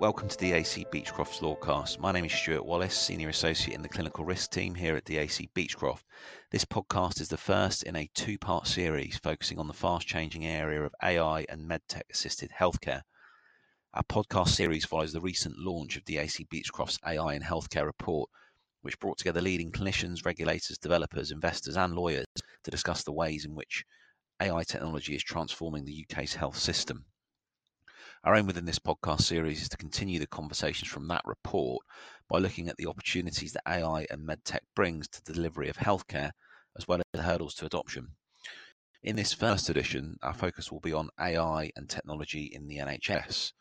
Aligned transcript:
Welcome 0.00 0.28
to 0.28 0.38
the 0.38 0.52
DAC 0.52 0.90
Beachcroft 0.90 1.42
Lawcast. 1.42 1.98
My 1.98 2.10
name 2.10 2.24
is 2.24 2.32
Stuart 2.32 2.64
Wallace, 2.64 2.96
Senior 2.96 3.28
Associate 3.28 3.74
in 3.74 3.82
the 3.82 3.88
Clinical 3.90 4.24
Risk 4.24 4.50
Team 4.50 4.74
here 4.74 4.96
at 4.96 5.04
DAC 5.04 5.50
Beachcroft. 5.52 6.04
This 6.50 6.64
podcast 6.64 7.20
is 7.20 7.28
the 7.28 7.36
first 7.36 7.82
in 7.82 7.94
a 7.94 8.08
two 8.14 8.38
part 8.38 8.66
series 8.66 9.18
focusing 9.18 9.58
on 9.58 9.66
the 9.66 9.74
fast 9.74 10.06
changing 10.06 10.46
area 10.46 10.82
of 10.82 10.94
AI 11.02 11.44
and 11.50 11.68
medtech 11.68 12.00
assisted 12.10 12.50
healthcare. 12.50 13.02
Our 13.92 14.02
podcast 14.04 14.48
series 14.48 14.86
follows 14.86 15.12
the 15.12 15.20
recent 15.20 15.58
launch 15.58 15.98
of 15.98 16.06
DAC 16.06 16.48
Beachcroft's 16.48 16.98
AI 17.06 17.34
in 17.34 17.42
Healthcare 17.42 17.84
report, 17.84 18.30
which 18.80 18.98
brought 19.00 19.18
together 19.18 19.42
leading 19.42 19.70
clinicians, 19.70 20.24
regulators, 20.24 20.78
developers, 20.78 21.30
investors, 21.30 21.76
and 21.76 21.94
lawyers 21.94 22.24
to 22.64 22.70
discuss 22.70 23.04
the 23.04 23.12
ways 23.12 23.44
in 23.44 23.54
which 23.54 23.84
AI 24.40 24.64
technology 24.64 25.14
is 25.14 25.22
transforming 25.22 25.84
the 25.84 26.06
UK's 26.08 26.32
health 26.32 26.56
system. 26.56 27.04
Our 28.22 28.36
aim 28.36 28.46
within 28.46 28.66
this 28.66 28.78
podcast 28.78 29.22
series 29.22 29.62
is 29.62 29.70
to 29.70 29.78
continue 29.78 30.18
the 30.18 30.26
conversations 30.26 30.90
from 30.90 31.08
that 31.08 31.22
report 31.24 31.86
by 32.28 32.36
looking 32.36 32.68
at 32.68 32.76
the 32.76 32.86
opportunities 32.86 33.54
that 33.54 33.62
AI 33.66 34.06
and 34.10 34.28
medtech 34.28 34.60
brings 34.76 35.08
to 35.08 35.24
the 35.24 35.32
delivery 35.32 35.70
of 35.70 35.78
healthcare, 35.78 36.32
as 36.76 36.86
well 36.86 36.98
as 36.98 37.06
the 37.14 37.22
hurdles 37.22 37.54
to 37.54 37.64
adoption. 37.64 38.08
In 39.02 39.16
this 39.16 39.32
first 39.32 39.70
edition, 39.70 40.18
our 40.20 40.34
focus 40.34 40.70
will 40.70 40.80
be 40.80 40.92
on 40.92 41.08
AI 41.18 41.72
and 41.76 41.88
technology 41.88 42.44
in 42.52 42.68
the 42.68 42.76
NHS. 42.76 43.54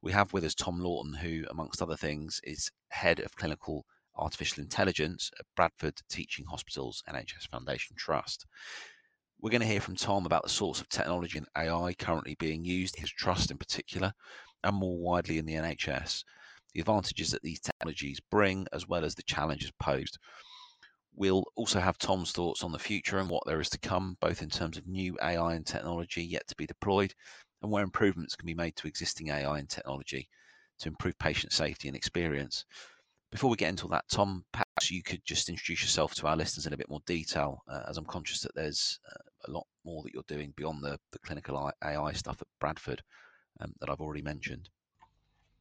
We 0.00 0.12
have 0.12 0.32
with 0.32 0.44
us 0.44 0.54
Tom 0.54 0.78
Lawton, 0.78 1.14
who, 1.14 1.44
amongst 1.50 1.82
other 1.82 1.96
things, 1.96 2.40
is 2.44 2.70
head 2.90 3.18
of 3.18 3.34
clinical 3.34 3.84
artificial 4.14 4.62
intelligence 4.62 5.28
at 5.40 5.46
Bradford 5.56 6.00
Teaching 6.08 6.44
Hospitals 6.44 7.02
NHS 7.08 7.48
Foundation 7.50 7.96
Trust. 7.98 8.46
We're 9.44 9.50
going 9.50 9.60
to 9.60 9.66
hear 9.66 9.82
from 9.82 9.96
Tom 9.96 10.24
about 10.24 10.42
the 10.42 10.48
sorts 10.48 10.80
of 10.80 10.88
technology 10.88 11.36
and 11.36 11.46
AI 11.54 11.92
currently 11.92 12.34
being 12.36 12.64
used, 12.64 12.96
his 12.96 13.10
trust 13.10 13.50
in 13.50 13.58
particular, 13.58 14.14
and 14.62 14.74
more 14.74 14.96
widely 14.96 15.36
in 15.36 15.44
the 15.44 15.52
NHS, 15.52 16.24
the 16.72 16.80
advantages 16.80 17.30
that 17.32 17.42
these 17.42 17.60
technologies 17.60 18.20
bring, 18.30 18.66
as 18.72 18.88
well 18.88 19.04
as 19.04 19.14
the 19.14 19.22
challenges 19.24 19.70
posed. 19.78 20.16
We'll 21.14 21.44
also 21.56 21.78
have 21.78 21.98
Tom's 21.98 22.32
thoughts 22.32 22.64
on 22.64 22.72
the 22.72 22.78
future 22.78 23.18
and 23.18 23.28
what 23.28 23.42
there 23.44 23.60
is 23.60 23.68
to 23.68 23.78
come, 23.78 24.16
both 24.18 24.40
in 24.40 24.48
terms 24.48 24.78
of 24.78 24.86
new 24.86 25.18
AI 25.22 25.52
and 25.52 25.66
technology 25.66 26.24
yet 26.24 26.48
to 26.48 26.56
be 26.56 26.66
deployed, 26.66 27.12
and 27.60 27.70
where 27.70 27.84
improvements 27.84 28.36
can 28.36 28.46
be 28.46 28.54
made 28.54 28.76
to 28.76 28.88
existing 28.88 29.28
AI 29.28 29.58
and 29.58 29.68
technology 29.68 30.26
to 30.78 30.88
improve 30.88 31.18
patient 31.18 31.52
safety 31.52 31.86
and 31.86 31.96
experience. 31.98 32.64
Before 33.30 33.50
we 33.50 33.58
get 33.58 33.68
into 33.68 33.84
all 33.84 33.90
that, 33.90 34.08
Tom, 34.08 34.46
perhaps 34.52 34.90
you 34.90 35.02
could 35.02 35.22
just 35.26 35.50
introduce 35.50 35.82
yourself 35.82 36.14
to 36.14 36.28
our 36.28 36.36
listeners 36.36 36.66
in 36.66 36.72
a 36.72 36.78
bit 36.78 36.88
more 36.88 37.02
detail, 37.04 37.62
uh, 37.68 37.82
as 37.88 37.98
I'm 37.98 38.06
conscious 38.06 38.40
that 38.40 38.54
there's 38.54 39.00
uh, 39.06 39.30
a 39.46 39.50
lot 39.50 39.66
more 39.84 40.02
that 40.02 40.12
you're 40.12 40.24
doing 40.26 40.52
beyond 40.56 40.82
the, 40.82 40.98
the 41.12 41.18
clinical 41.20 41.70
AI 41.82 42.12
stuff 42.12 42.40
at 42.40 42.48
Bradford 42.60 43.02
um, 43.60 43.72
that 43.80 43.90
I've 43.90 44.00
already 44.00 44.22
mentioned. 44.22 44.68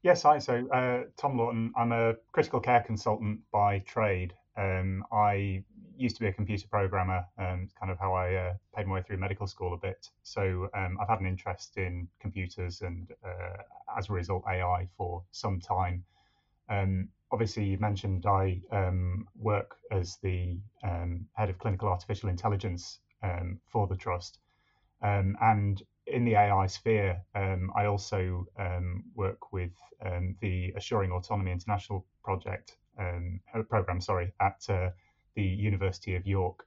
Yes, 0.04 0.24
hi. 0.24 0.40
So, 0.40 0.68
uh, 0.70 1.04
Tom 1.18 1.38
Lawton, 1.38 1.72
I'm 1.78 1.94
a 1.94 2.16
critical 2.34 2.60
care 2.60 2.82
consultant 2.82 3.40
by 3.52 3.80
trade. 3.80 4.34
Um, 4.58 5.06
I 5.14 5.64
used 5.98 6.16
to 6.18 6.22
be 6.22 6.28
a 6.28 6.34
computer 6.34 6.68
programmer, 6.68 7.24
um, 7.38 7.70
kind 7.80 7.92
of 7.92 7.98
how 8.00 8.14
I 8.14 8.36
uh, 8.36 8.54
paid 8.76 8.86
my 8.86 8.96
way 8.96 9.02
through 9.02 9.18
medical 9.18 9.48
school 9.48 9.74
a 9.74 9.78
bit. 9.78 10.10
So, 10.24 10.68
um, 10.76 10.98
I've 11.02 11.08
had 11.08 11.22
an 11.22 11.26
interest 11.26 11.78
in 11.78 12.08
computers 12.20 12.82
and, 12.82 13.10
uh, 13.26 13.64
as 13.98 14.10
a 14.10 14.14
result, 14.14 14.44
AI 14.48 14.88
for 14.98 15.24
some 15.32 15.62
time. 15.62 16.04
Um, 16.70 17.08
obviously, 17.32 17.64
you 17.64 17.78
mentioned 17.78 18.26
I 18.26 18.60
um, 18.72 19.26
work 19.38 19.78
as 19.92 20.18
the 20.22 20.58
um, 20.84 21.26
head 21.34 21.50
of 21.50 21.60
clinical 21.60 21.88
artificial 21.88 22.30
intelligence 22.30 23.00
um, 23.24 23.60
for 23.68 23.88
the 23.88 23.96
trust. 23.96 24.40
Um, 25.02 25.36
and 25.42 25.82
in 26.08 26.26
the 26.26 26.36
AI 26.36 26.66
sphere, 26.68 27.22
um, 27.36 27.72
I 27.76 27.86
also 27.86 28.46
work 29.16 29.52
with 29.52 29.72
the 30.42 30.74
Assuring 30.76 31.12
Autonomy 31.12 31.52
International 31.52 32.06
project 32.24 32.78
uh, 33.00 33.64
program, 33.70 34.02
sorry, 34.02 34.34
at 34.42 34.64
uh, 34.70 34.90
the 35.36 35.44
University 35.44 36.16
of 36.16 36.26
York, 36.28 36.66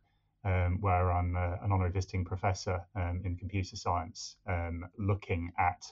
where 0.80 1.12
I'm 1.12 1.36
uh, 1.36 1.56
an 1.62 1.72
honorary 1.72 1.92
visiting 1.92 2.24
professor 2.24 2.80
in 3.24 3.36
computer 3.36 3.76
science, 3.76 4.36
looking 4.98 5.50
at 5.58 5.82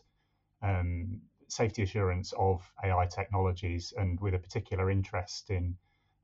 safety 1.49 1.83
assurance 1.83 2.33
of 2.39 2.63
AI 2.83 3.07
technologies 3.07 3.93
and 3.97 4.19
with 4.21 4.35
a 4.35 4.39
particular 4.39 4.91
interest 4.91 5.51
in 5.51 5.77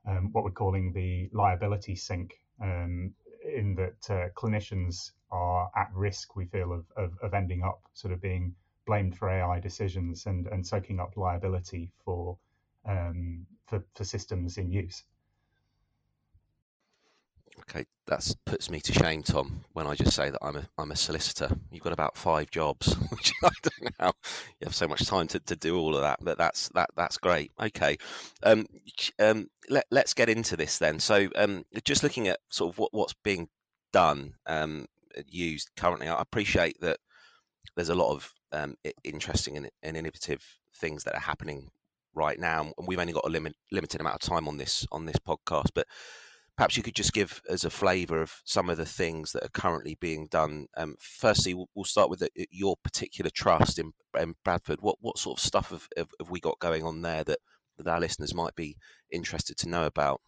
um, 0.08 0.30
what 0.32 0.44
we're 0.44 0.50
calling 0.50 0.92
the 0.92 1.28
liability 1.32 1.94
sink, 1.94 2.34
um, 2.62 3.12
in 3.44 3.74
that 3.76 4.10
uh, 4.10 4.28
clinicians 4.34 5.12
are 5.30 5.70
at 5.76 5.90
risk, 5.94 6.36
we 6.36 6.44
feel, 6.46 6.72
of, 6.72 6.84
of, 6.96 7.12
of, 7.22 7.34
ending 7.34 7.62
up 7.62 7.80
sort 7.94 8.12
of 8.12 8.20
being 8.20 8.54
blamed 8.86 9.16
for 9.16 9.28
AI 9.30 9.60
decisions 9.60 10.26
and, 10.26 10.46
and 10.48 10.66
soaking 10.66 10.98
up 10.98 11.16
liability 11.16 11.92
for, 12.04 12.36
um, 12.86 13.46
for, 13.66 13.82
for 13.94 14.04
systems 14.04 14.58
in 14.58 14.70
use. 14.70 15.02
Okay, 17.58 17.84
that 18.06 18.26
puts 18.46 18.70
me 18.70 18.80
to 18.80 18.92
shame, 18.92 19.22
Tom, 19.22 19.64
when 19.72 19.86
I 19.86 19.94
just 19.94 20.14
say 20.14 20.30
that 20.30 20.38
I'm 20.42 20.56
a 20.56 20.68
I'm 20.78 20.92
a 20.92 20.96
solicitor. 20.96 21.50
You've 21.70 21.82
got 21.82 21.92
about 21.92 22.16
five 22.16 22.50
jobs, 22.50 22.94
which 23.10 23.32
I 23.42 23.50
don't 23.62 23.82
know 23.82 23.90
how 23.98 24.12
you 24.60 24.64
have 24.64 24.74
so 24.74 24.88
much 24.88 25.06
time 25.06 25.28
to, 25.28 25.40
to 25.40 25.56
do 25.56 25.78
all 25.78 25.94
of 25.94 26.02
that, 26.02 26.18
but 26.22 26.38
that's 26.38 26.68
that 26.74 26.90
that's 26.96 27.18
great. 27.18 27.52
Okay, 27.60 27.98
um, 28.42 28.66
um, 29.18 29.48
let 29.68 29.84
let's 29.90 30.14
get 30.14 30.28
into 30.28 30.56
this 30.56 30.78
then. 30.78 31.00
So, 31.00 31.28
um, 31.36 31.64
just 31.84 32.02
looking 32.02 32.28
at 32.28 32.40
sort 32.50 32.72
of 32.72 32.78
what 32.78 32.92
what's 32.94 33.14
being 33.24 33.48
done, 33.92 34.34
um, 34.46 34.86
used 35.26 35.70
currently, 35.76 36.08
I 36.08 36.20
appreciate 36.20 36.80
that 36.80 36.98
there's 37.76 37.88
a 37.90 37.94
lot 37.94 38.12
of 38.12 38.32
um, 38.52 38.74
interesting 39.04 39.56
and, 39.56 39.70
and 39.82 39.96
innovative 39.96 40.44
things 40.76 41.04
that 41.04 41.14
are 41.14 41.20
happening 41.20 41.70
right 42.14 42.38
now, 42.38 42.72
and 42.78 42.86
we've 42.86 42.98
only 42.98 43.12
got 43.12 43.26
a 43.26 43.30
limit, 43.30 43.54
limited 43.70 44.00
amount 44.00 44.16
of 44.22 44.28
time 44.28 44.48
on 44.48 44.56
this 44.56 44.86
on 44.92 45.04
this 45.06 45.16
podcast, 45.16 45.68
but 45.74 45.86
perhaps 46.60 46.76
you 46.76 46.82
could 46.82 46.94
just 46.94 47.14
give 47.14 47.40
us 47.48 47.64
a 47.64 47.70
flavour 47.70 48.20
of 48.20 48.38
some 48.44 48.68
of 48.68 48.76
the 48.76 48.84
things 48.84 49.32
that 49.32 49.42
are 49.42 49.48
currently 49.54 49.96
being 49.98 50.26
done. 50.30 50.66
Um, 50.76 50.94
firstly, 51.00 51.54
we'll, 51.54 51.70
we'll, 51.74 51.86
start 51.86 52.10
with 52.10 52.18
the, 52.18 52.28
your 52.50 52.76
particular 52.84 53.30
trust 53.30 53.78
in, 53.78 53.94
in, 54.18 54.34
Bradford. 54.44 54.78
What 54.82 54.98
what 55.00 55.16
sort 55.16 55.38
of 55.38 55.42
stuff 55.42 55.70
have, 55.70 55.88
have, 55.96 56.10
have, 56.18 56.28
we 56.28 56.38
got 56.38 56.58
going 56.58 56.84
on 56.84 57.00
there 57.00 57.24
that, 57.24 57.38
that 57.78 57.88
our 57.88 57.98
listeners 57.98 58.34
might 58.34 58.54
be 58.56 58.76
interested 59.10 59.56
to 59.56 59.70
know 59.70 59.86
about? 59.86 60.20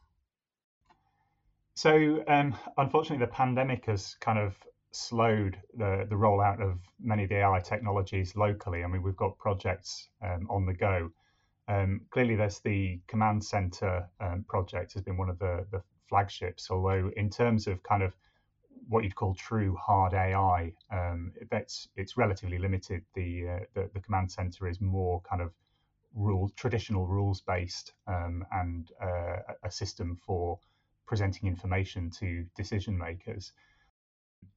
So, 1.75 2.25
um, 2.26 2.56
unfortunately, 2.78 3.26
the 3.26 3.31
pandemic 3.31 3.84
has 3.84 4.16
kind 4.20 4.38
of 4.38 4.54
slowed 4.91 5.59
the, 5.76 6.06
the 6.09 6.16
rollout 6.16 6.62
of 6.62 6.78
many 6.99 7.25
of 7.25 7.28
the 7.28 7.41
AI 7.41 7.60
technologies 7.60 8.37
locally. 8.37 8.84
I 8.84 8.87
mean, 8.87 9.03
we've 9.03 9.14
got 9.16 9.37
projects 9.37 10.09
um, 10.25 10.47
on 10.49 10.64
the 10.64 10.72
go. 10.72 11.10
Um, 11.69 12.00
clearly, 12.10 12.37
there's 12.37 12.60
the 12.60 13.00
command 13.06 13.44
center 13.44 14.09
um, 14.19 14.47
project 14.49 14.94
has 14.94 15.03
been 15.03 15.19
one 15.19 15.28
of 15.28 15.38
the, 15.38 15.66
the 15.70 15.82
flagships. 16.12 16.71
Although 16.71 17.11
in 17.17 17.31
terms 17.31 17.67
of 17.67 17.83
kind 17.83 18.03
of 18.03 18.12
what 18.87 19.03
you'd 19.03 19.15
call 19.15 19.34
true 19.34 19.75
hard 19.81 20.12
AI, 20.12 20.73
um, 20.91 21.33
that's 21.50 21.89
it's 21.97 22.19
relatively 22.19 22.59
limited. 22.59 23.03
The, 23.15 23.31
uh, 23.49 23.65
the, 23.75 23.91
the 23.95 24.00
command 24.00 24.31
center 24.31 24.69
is 24.69 24.78
more 24.81 25.23
kind 25.23 25.41
of 25.41 25.53
rule 26.15 26.50
traditional 26.55 27.06
rules 27.06 27.41
based 27.41 27.95
um, 28.06 28.45
and 28.53 28.91
uh, 29.00 29.55
a 29.65 29.71
system 29.71 30.19
for 30.27 30.59
presenting 31.06 31.49
information 31.49 32.11
to 32.21 32.44
decision 32.55 32.99
makers. 32.99 33.53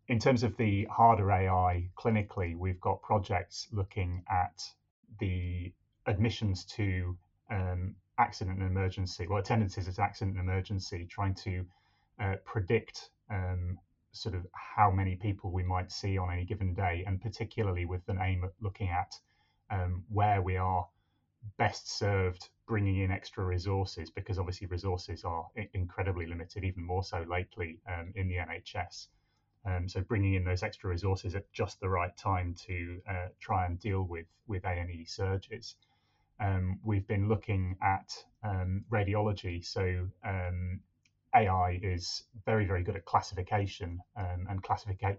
In 0.09 0.19
terms 0.19 0.43
of 0.43 0.57
the 0.57 0.85
harder 0.91 1.31
AI 1.31 1.89
clinically, 1.97 2.57
we've 2.57 2.81
got 2.81 3.01
projects 3.01 3.67
looking 3.71 4.23
at 4.29 4.61
the 5.19 5.71
admissions 6.05 6.65
to 6.65 7.17
um, 7.49 7.95
accident 8.17 8.59
and 8.59 8.67
emergency, 8.67 9.27
well, 9.27 9.39
attendances 9.39 9.87
at 9.87 9.99
accident 9.99 10.37
and 10.37 10.49
emergency, 10.49 11.05
trying 11.09 11.33
to 11.33 11.65
uh, 12.19 12.35
predict 12.45 13.09
um, 13.29 13.77
sort 14.11 14.35
of 14.35 14.45
how 14.53 14.89
many 14.89 15.15
people 15.15 15.51
we 15.51 15.63
might 15.63 15.91
see 15.91 16.17
on 16.17 16.31
any 16.31 16.45
given 16.45 16.73
day, 16.73 17.03
and 17.05 17.21
particularly 17.21 17.85
with 17.85 18.07
an 18.07 18.19
aim 18.21 18.43
at 18.43 18.51
looking 18.61 18.89
at 18.89 19.19
um, 19.69 20.03
where 20.09 20.41
we 20.41 20.55
are 20.57 20.85
best 21.57 21.97
served 21.97 22.49
bringing 22.67 22.99
in 22.99 23.11
extra 23.11 23.43
resources, 23.43 24.09
because 24.09 24.39
obviously 24.39 24.67
resources 24.67 25.23
are 25.23 25.45
incredibly 25.73 26.25
limited, 26.25 26.63
even 26.63 26.83
more 26.83 27.03
so 27.03 27.23
lately 27.29 27.79
um, 27.87 28.11
in 28.15 28.27
the 28.27 28.35
NHS. 28.35 29.07
Um, 29.65 29.89
so 29.89 30.01
bringing 30.01 30.35
in 30.35 30.43
those 30.43 30.63
extra 30.63 30.89
resources 30.89 31.35
at 31.35 31.51
just 31.51 31.79
the 31.79 31.89
right 31.89 32.15
time 32.17 32.55
to 32.67 33.01
uh, 33.09 33.27
try 33.39 33.65
and 33.65 33.79
deal 33.79 34.03
with 34.03 34.27
with 34.47 34.63
A&E 34.63 35.05
surges 35.05 35.75
um, 36.39 36.79
we've 36.83 37.07
been 37.07 37.27
looking 37.27 37.75
at 37.81 38.11
um, 38.43 38.83
radiology. 38.91 39.65
So 39.65 40.07
um, 40.23 40.79
AI 41.33 41.79
is 41.83 42.23
very, 42.45 42.65
very 42.65 42.83
good 42.83 42.95
at 42.95 43.05
classification 43.05 43.99
um, 44.17 44.47
and 44.49 44.63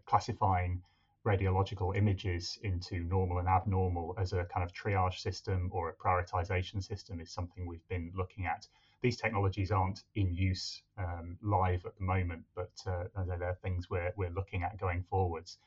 classifying 0.06 0.82
radiological 1.26 1.96
images 1.96 2.58
into 2.62 3.00
normal 3.00 3.38
and 3.38 3.48
abnormal 3.48 4.14
as 4.16 4.32
a 4.32 4.44
kind 4.44 4.64
of 4.64 4.72
triage 4.72 5.18
system 5.18 5.68
or 5.72 5.88
a 5.90 5.94
prioritization 5.94 6.82
system 6.82 7.20
is 7.20 7.30
something 7.32 7.66
we've 7.66 7.88
been 7.88 8.12
looking 8.14 8.46
at. 8.46 8.66
These 9.02 9.16
technologies 9.16 9.70
aren't 9.70 10.04
in 10.14 10.32
use 10.32 10.82
um, 10.96 11.36
live 11.42 11.84
at 11.84 11.96
the 11.98 12.04
moment, 12.04 12.44
but 12.54 12.70
uh, 12.86 13.04
they're 13.26 13.58
things 13.62 13.90
we're, 13.90 14.12
we're 14.16 14.30
looking 14.30 14.62
at 14.62 14.78
going 14.78 15.02
forwards. 15.10 15.58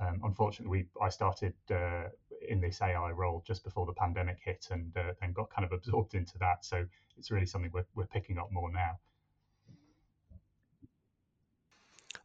Um, 0.00 0.20
unfortunately, 0.24 0.88
we, 0.96 1.04
I 1.04 1.08
started 1.08 1.54
uh, 1.70 2.08
in 2.48 2.60
this 2.60 2.80
AI 2.82 3.10
role 3.10 3.42
just 3.46 3.64
before 3.64 3.86
the 3.86 3.92
pandemic 3.92 4.38
hit 4.44 4.68
and 4.70 4.96
uh, 4.96 5.12
then 5.20 5.32
got 5.32 5.50
kind 5.50 5.64
of 5.64 5.72
absorbed 5.72 6.14
into 6.14 6.38
that. 6.38 6.64
So 6.64 6.84
it's 7.16 7.30
really 7.30 7.46
something 7.46 7.70
we're, 7.72 7.86
we're 7.94 8.06
picking 8.06 8.38
up 8.38 8.50
more 8.52 8.70
now. 8.72 8.98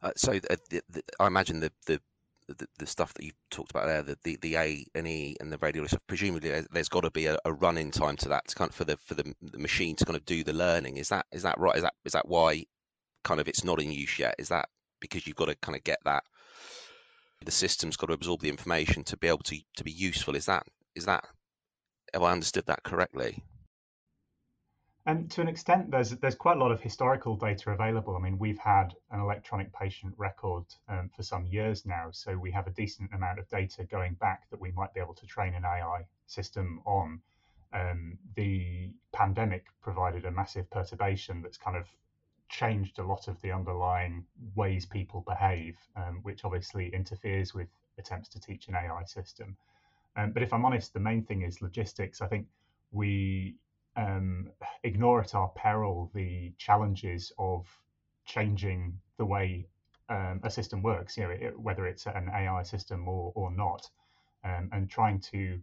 Uh, 0.02 0.12
so 0.16 0.32
uh, 0.32 0.56
the, 0.70 0.82
the, 0.88 1.02
I 1.18 1.26
imagine 1.26 1.60
the, 1.60 1.72
the 1.86 2.00
the, 2.78 2.86
stuff 2.86 3.14
that 3.14 3.24
you 3.24 3.30
talked 3.50 3.70
about 3.70 3.86
there, 3.86 4.02
the, 4.02 4.16
the, 4.24 4.36
the 4.40 4.56
A 4.56 4.84
and 4.94 5.06
E 5.06 5.36
and 5.40 5.52
the 5.52 5.58
radiology 5.58 5.88
stuff, 5.88 6.02
presumably 6.06 6.64
there's 6.72 6.88
got 6.88 7.02
to 7.02 7.10
be 7.10 7.26
a, 7.26 7.38
a 7.44 7.52
run 7.52 7.78
in 7.78 7.90
time 7.90 8.16
to 8.16 8.28
that 8.28 8.48
to 8.48 8.54
kind 8.56 8.68
of 8.68 8.74
for 8.74 8.84
the 8.84 8.96
for 8.96 9.14
the, 9.14 9.32
the 9.40 9.58
machine 9.58 9.94
to 9.96 10.04
kind 10.04 10.16
of 10.16 10.24
do 10.24 10.42
the 10.42 10.52
learning. 10.52 10.96
Is 10.96 11.08
that 11.10 11.26
is 11.32 11.42
that 11.42 11.58
right? 11.58 11.76
Is 11.76 11.82
that 11.82 11.94
is 12.04 12.12
that 12.12 12.28
why 12.28 12.64
kind 13.22 13.40
of 13.40 13.48
it's 13.48 13.64
not 13.64 13.80
in 13.80 13.92
use 13.92 14.18
yet? 14.18 14.34
Is 14.38 14.48
that 14.48 14.68
because 15.00 15.26
you've 15.26 15.36
got 15.36 15.46
to 15.46 15.54
kind 15.56 15.76
of 15.76 15.84
get 15.84 15.98
that 16.04 16.24
the 17.44 17.50
system's 17.50 17.96
got 17.96 18.06
to 18.06 18.12
absorb 18.12 18.40
the 18.40 18.48
information 18.48 19.04
to 19.04 19.16
be 19.16 19.28
able 19.28 19.38
to 19.38 19.58
to 19.76 19.84
be 19.84 19.92
useful? 19.92 20.36
Is 20.36 20.46
that 20.46 20.64
is 20.94 21.06
that 21.06 21.24
have 22.12 22.22
I 22.22 22.32
understood 22.32 22.66
that 22.66 22.82
correctly? 22.82 23.42
And 25.06 25.30
to 25.32 25.40
an 25.40 25.48
extent, 25.48 25.90
there's 25.90 26.10
there's 26.10 26.34
quite 26.34 26.56
a 26.56 26.60
lot 26.60 26.72
of 26.72 26.80
historical 26.80 27.34
data 27.34 27.70
available. 27.70 28.16
I 28.16 28.20
mean, 28.20 28.38
we've 28.38 28.58
had 28.58 28.94
an 29.10 29.20
electronic 29.20 29.72
patient 29.72 30.14
record 30.18 30.64
um, 30.88 31.10
for 31.16 31.22
some 31.22 31.46
years 31.46 31.86
now, 31.86 32.10
so 32.10 32.36
we 32.36 32.50
have 32.50 32.66
a 32.66 32.70
decent 32.70 33.12
amount 33.14 33.38
of 33.38 33.48
data 33.48 33.84
going 33.84 34.14
back 34.14 34.50
that 34.50 34.60
we 34.60 34.72
might 34.72 34.92
be 34.92 35.00
able 35.00 35.14
to 35.14 35.26
train 35.26 35.54
an 35.54 35.64
AI 35.64 36.04
system 36.26 36.80
on. 36.84 37.20
Um, 37.72 38.18
the 38.34 38.90
pandemic 39.12 39.66
provided 39.80 40.24
a 40.24 40.30
massive 40.30 40.68
perturbation 40.70 41.40
that's 41.40 41.56
kind 41.56 41.76
of 41.76 41.86
changed 42.50 42.98
a 42.98 43.04
lot 43.04 43.28
of 43.28 43.40
the 43.42 43.52
underlying 43.52 44.24
ways 44.56 44.86
people 44.86 45.22
behave, 45.26 45.76
um, 45.96 46.20
which 46.24 46.44
obviously 46.44 46.88
interferes 46.94 47.54
with 47.54 47.68
attempts 47.98 48.28
to 48.30 48.40
teach 48.40 48.68
an 48.68 48.76
AI 48.76 49.04
system. 49.04 49.56
Um, 50.16 50.32
but 50.32 50.42
if 50.42 50.52
I'm 50.52 50.64
honest, 50.66 50.92
the 50.92 51.00
main 51.00 51.22
thing 51.22 51.42
is 51.42 51.62
logistics. 51.62 52.20
I 52.20 52.28
think 52.28 52.46
we 52.92 53.56
um, 53.96 54.48
ignore 54.84 55.20
at 55.22 55.34
our 55.34 55.48
peril 55.56 56.10
the 56.14 56.52
challenges 56.58 57.32
of 57.38 57.66
changing 58.26 58.98
the 59.18 59.26
way 59.26 59.66
um, 60.08 60.40
a 60.44 60.50
system 60.50 60.82
works, 60.82 61.16
you 61.16 61.24
know, 61.24 61.30
it, 61.30 61.58
whether 61.58 61.86
it's 61.86 62.06
an 62.06 62.30
AI 62.34 62.62
system 62.62 63.08
or, 63.08 63.32
or 63.36 63.50
not, 63.50 63.88
um, 64.44 64.68
and 64.72 64.90
trying 64.90 65.20
to 65.20 65.60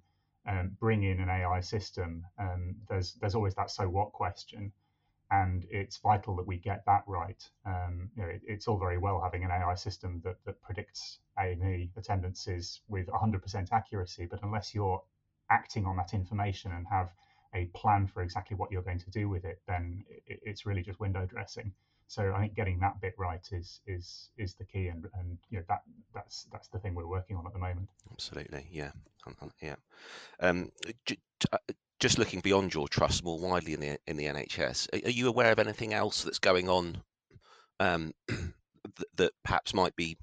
um, 0.48 0.72
bring 0.80 1.04
in 1.04 1.20
an 1.20 1.30
AI 1.30 1.60
system, 1.60 2.24
there's 2.90 3.14
there's 3.20 3.36
always 3.36 3.56
that 3.56 3.70
so 3.70 3.90
what 3.90 4.14
question, 4.14 4.72
and 5.32 5.66
it's 5.70 5.98
vital 5.98 6.36
that 6.38 6.48
we 6.48 6.58
get 6.58 6.84
that 6.86 7.04
right. 7.08 7.44
Um, 7.66 8.10
you 8.16 8.24
know, 8.24 8.30
it, 8.30 8.42
it's 8.48 8.68
all 8.68 8.78
very 8.78 8.98
well 8.98 9.22
having 9.22 9.44
an 9.44 9.52
AI 9.52 9.76
system 9.76 10.22
that, 10.24 10.38
that 10.46 10.62
predicts 10.62 11.20
A 11.38 11.52
and 11.52 11.64
E 11.64 11.92
attendances 11.98 12.82
with 12.88 13.08
100% 13.08 13.72
accuracy, 13.72 14.28
but 14.30 14.40
unless 14.44 14.74
you're 14.74 15.02
acting 15.50 15.86
on 15.86 15.98
that 15.98 16.14
information 16.14 16.72
and 16.74 16.86
have 16.90 17.10
a 17.54 17.66
plan 17.74 18.08
for 18.08 18.22
exactly 18.22 18.56
what 18.56 18.72
you're 18.72 18.82
going 18.82 19.00
to 19.00 19.10
do 19.10 19.30
with 19.30 19.46
it, 19.46 19.62
then 19.68 20.04
it, 20.28 20.40
it's 20.44 20.66
really 20.66 20.82
just 20.82 21.00
window 21.00 21.26
dressing. 21.26 21.74
So 22.08 22.34
I 22.34 22.40
think 22.40 22.56
getting 22.56 22.80
that 22.80 23.02
bit 23.02 23.14
right 23.18 23.46
is 23.52 23.82
is 23.86 24.30
is 24.38 24.54
the 24.54 24.64
key, 24.64 24.88
and 24.88 25.06
and 25.14 25.38
you 25.50 25.58
know 25.58 25.66
that 25.68 25.82
that's 26.14 26.48
that's 26.54 26.70
the 26.70 26.80
thing 26.80 26.96
we're 26.96 27.06
working 27.06 27.36
on 27.36 27.46
at 27.46 27.52
the 27.52 27.60
moment. 27.60 27.90
Absolutely, 28.12 28.66
yeah, 28.72 28.92
yeah. 29.62 29.76
Um, 30.40 30.72
uh, 31.52 31.58
just 32.00 32.18
looking 32.18 32.42
beyond 32.42 32.74
your 32.74 32.88
trust 32.88 33.24
more 33.24 33.40
widely 33.40 33.74
in 33.74 33.80
the 33.80 33.98
in 34.08 34.18
the 34.18 34.26
NHS, 34.26 35.06
are 35.06 35.10
you 35.10 35.28
aware 35.28 35.52
of 35.52 35.60
anything 35.60 35.94
else 35.94 36.24
that's 36.24 36.40
going 36.40 36.70
on 36.70 36.98
um, 37.80 38.14
that, 38.28 39.08
that, 39.16 39.32
perhaps 39.44 39.74
might 39.74 39.96
be 39.96 40.18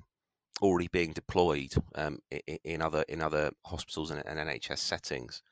already 0.63 0.89
being 0.89 1.13
deployed 1.13 1.73
um, 1.95 2.19
in, 2.31 2.59
in, 2.65 2.83
other 2.83 3.05
in 3.09 3.21
other 3.21 3.51
hospitals 3.65 4.11
and, 4.11 4.23
and 4.25 4.39
NHS 4.39 4.79
settings? 4.79 5.43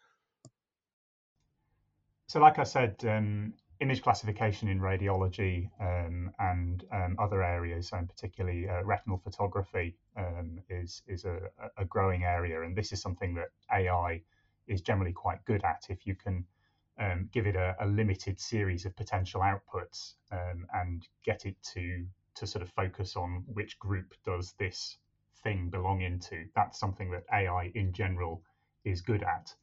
So, 2.29 2.41
like 2.41 2.59
I 2.59 2.65
said, 2.65 2.97
um, 3.07 3.53
image 3.81 4.01
classification 4.01 4.69
in 4.69 4.81
radiology 4.81 5.69
um, 5.81 6.31
and 6.39 6.85
um, 6.93 7.17
other 7.19 7.43
areas, 7.43 7.91
and 7.93 8.09
particularly 8.09 8.69
uh, 8.69 8.83
retinal 8.85 9.19
photography, 9.19 9.97
um, 10.17 10.61
is 10.71 11.03
is 11.09 11.25
a, 11.25 11.51
a, 11.77 11.85
growing 11.85 12.23
area, 12.23 12.63
and 12.63 12.77
this 12.77 12.93
is 12.93 13.03
something 13.03 13.35
that 13.35 13.49
AI 13.73 14.23
is 14.67 14.81
generally 14.81 15.13
quite 15.13 15.45
good 15.45 15.65
at. 15.65 15.87
If 15.89 16.07
you 16.07 16.15
can 16.15 16.45
um, 16.99 17.29
give 17.33 17.47
it 17.47 17.57
a, 17.57 17.75
a, 17.81 17.87
limited 17.87 18.39
series 18.39 18.85
of 18.85 18.95
potential 18.97 19.41
outputs 19.41 20.15
um, 20.31 20.67
and 20.75 21.07
get 21.25 21.47
it 21.47 21.57
to 21.75 22.05
to 22.35 22.47
sort 22.47 22.63
of 22.63 22.71
focus 22.71 23.15
on 23.17 23.45
which 23.47 23.79
group 23.79 24.15
does 24.25 24.55
this 24.59 24.97
thing 25.43 25.69
belong 25.69 26.01
into, 26.01 26.47
that's 26.55 26.79
something 26.79 27.11
that 27.11 27.25
AI 27.33 27.71
in 27.75 27.93
general 27.93 28.43
is 28.85 29.03
good 29.03 29.23
at. 29.23 29.55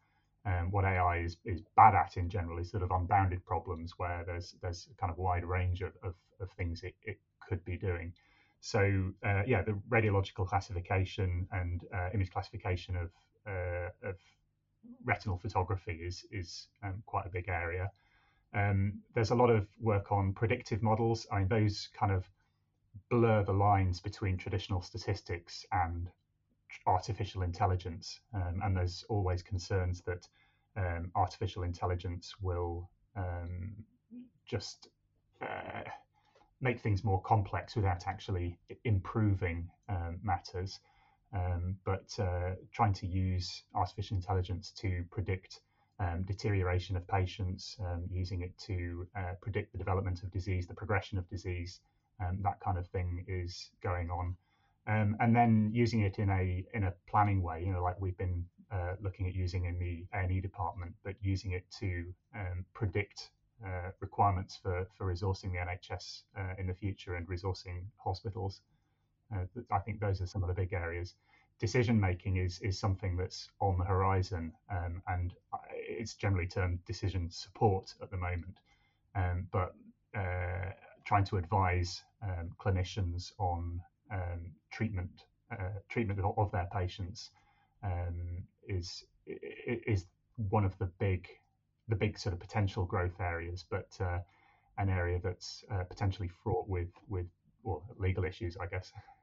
Um, 0.45 0.71
what 0.71 0.85
AI 0.85 1.17
is, 1.17 1.37
is 1.45 1.61
bad 1.75 1.95
at 1.95 2.15
in 2.15 2.29
general 2.29 2.59
is 2.59 2.69
sort 2.71 2.83
of 2.83 2.91
unbounded 2.91 3.43
problems 3.45 3.93
where 3.97 4.23
there's 4.25 4.55
there's 4.61 4.87
a 4.91 4.95
kind 4.99 5.11
of 5.11 5.17
wide 5.17 5.45
range 5.45 5.81
of, 5.81 5.93
of, 6.03 6.13
of 6.39 6.49
things 6.51 6.83
it, 6.83 6.95
it 7.03 7.19
could 7.47 7.63
be 7.65 7.77
doing. 7.77 8.13
So 8.61 9.11
uh, 9.25 9.43
yeah, 9.47 9.61
the 9.61 9.77
radiological 9.89 10.47
classification 10.47 11.47
and 11.51 11.81
uh, 11.93 12.09
image 12.13 12.31
classification 12.31 12.95
of 12.95 13.09
uh, 13.47 14.09
of 14.09 14.15
retinal 15.03 15.37
photography 15.37 15.99
is 16.01 16.25
is 16.31 16.67
um, 16.83 17.01
quite 17.05 17.25
a 17.25 17.29
big 17.29 17.47
area. 17.47 17.89
Um, 18.53 18.99
there's 19.13 19.29
a 19.31 19.35
lot 19.35 19.49
of 19.49 19.67
work 19.79 20.11
on 20.11 20.33
predictive 20.33 20.81
models. 20.81 21.27
I 21.31 21.39
mean, 21.39 21.47
those 21.47 21.89
kind 21.93 22.11
of 22.11 22.27
blur 23.09 23.43
the 23.43 23.53
lines 23.53 23.99
between 23.99 24.37
traditional 24.37 24.81
statistics 24.81 25.65
and 25.71 26.09
artificial 26.85 27.43
intelligence, 27.43 28.19
um, 28.33 28.61
and 28.63 28.75
there's 28.75 29.03
always 29.09 29.41
concerns 29.41 30.01
that 30.01 30.27
um, 30.75 31.11
artificial 31.15 31.63
intelligence 31.63 32.35
will 32.41 32.89
um, 33.15 33.75
just 34.45 34.87
uh, 35.41 35.83
make 36.61 36.79
things 36.79 37.03
more 37.03 37.21
complex 37.21 37.75
without 37.75 38.07
actually 38.07 38.57
improving 38.83 39.69
um, 39.87 40.19
matters. 40.23 40.79
Um, 41.33 41.75
but 41.85 42.09
uh, 42.17 42.55
trying 42.73 42.93
to 42.93 43.07
use 43.07 43.63
artificial 43.75 44.15
intelligence 44.15 44.71
to 44.77 45.03
predict 45.11 45.61
um, 45.99 46.23
deterioration 46.23 46.95
of 46.95 47.07
patients, 47.07 47.77
using 48.09 48.41
it 48.41 48.57
to 48.65 49.05
uh, 49.15 49.33
predict 49.41 49.71
the 49.73 49.77
development 49.77 50.23
of 50.23 50.31
disease, 50.31 50.65
the 50.65 50.73
progression 50.73 51.17
of 51.17 51.27
disease, 51.29 51.81
that 52.19 52.59
kind 52.61 52.77
of 52.77 52.87
thing 52.87 53.23
is 53.27 53.69
going 53.81 54.09
on 54.09 54.35
um, 54.89 55.15
and 55.19 55.35
then 55.35 55.69
using 55.71 56.01
it 56.01 56.17
in 56.17 56.29
a 56.29 56.65
in 56.73 56.83
a 56.85 56.93
planning 57.07 57.43
way, 57.43 57.63
you 57.63 57.71
know, 57.71 57.83
like 57.83 57.99
we've 57.99 58.17
been 58.17 58.43
uh, 58.71 58.93
looking 59.01 59.27
at 59.27 59.35
using 59.35 59.65
in 59.65 59.77
the 59.77 60.05
A&E 60.17 60.41
department, 60.41 60.93
but 61.03 61.13
using 61.21 61.51
it 61.51 61.63
to 61.79 62.05
um, 62.35 62.65
predict 62.73 63.29
uh, 63.63 63.91
requirements 63.99 64.57
for 64.61 64.87
for 64.97 65.13
resourcing 65.13 65.51
the 65.51 65.59
NHS 65.59 66.23
uh, 66.37 66.53
in 66.57 66.65
the 66.65 66.73
future 66.73 67.15
and 67.15 67.27
resourcing 67.27 67.85
hospitals. 67.97 68.61
Uh, 69.33 69.45
I 69.71 69.79
think 69.79 69.99
those 69.99 70.21
are 70.21 70.25
some 70.25 70.43
of 70.43 70.47
the 70.47 70.53
big 70.53 70.73
areas. 70.73 71.15
Decision 71.59 71.99
making 71.99 72.37
is 72.37 72.59
is 72.61 72.79
something 72.79 73.17
that's 73.17 73.49
on 73.59 73.77
the 73.77 73.83
horizon, 73.83 74.53
um, 74.71 75.01
and 75.07 75.33
it's 75.71 76.15
generally 76.15 76.47
termed 76.47 76.79
decision 76.85 77.29
support 77.29 77.93
at 78.01 78.09
the 78.09 78.17
moment. 78.17 78.57
Um, 79.15 79.47
but 79.51 79.73
uh, 80.15 80.71
trying 81.05 81.25
to 81.25 81.37
advise 81.37 82.03
um, 82.23 82.51
clinicians 82.59 83.31
on 83.39 83.81
um, 84.11 84.51
treatment 84.71 85.25
uh, 85.51 85.79
treatment 85.89 86.19
of, 86.19 86.37
of, 86.37 86.51
their 86.51 86.67
patients 86.71 87.31
um, 87.83 88.43
is 88.67 89.03
is 89.25 90.05
one 90.49 90.63
of 90.63 90.77
the 90.77 90.85
big 90.99 91.27
the 91.87 91.95
big 91.95 92.17
sort 92.17 92.33
of 92.33 92.39
potential 92.39 92.85
growth 92.85 93.19
areas, 93.19 93.65
but 93.69 93.89
uh, 93.99 94.19
an 94.77 94.89
area 94.89 95.19
that's 95.23 95.63
uh, 95.71 95.83
potentially 95.83 96.29
fraught 96.43 96.67
with 96.67 96.89
with 97.07 97.25
well, 97.63 97.83
legal 97.97 98.23
issues, 98.23 98.55
I 98.59 98.67
guess. 98.67 98.91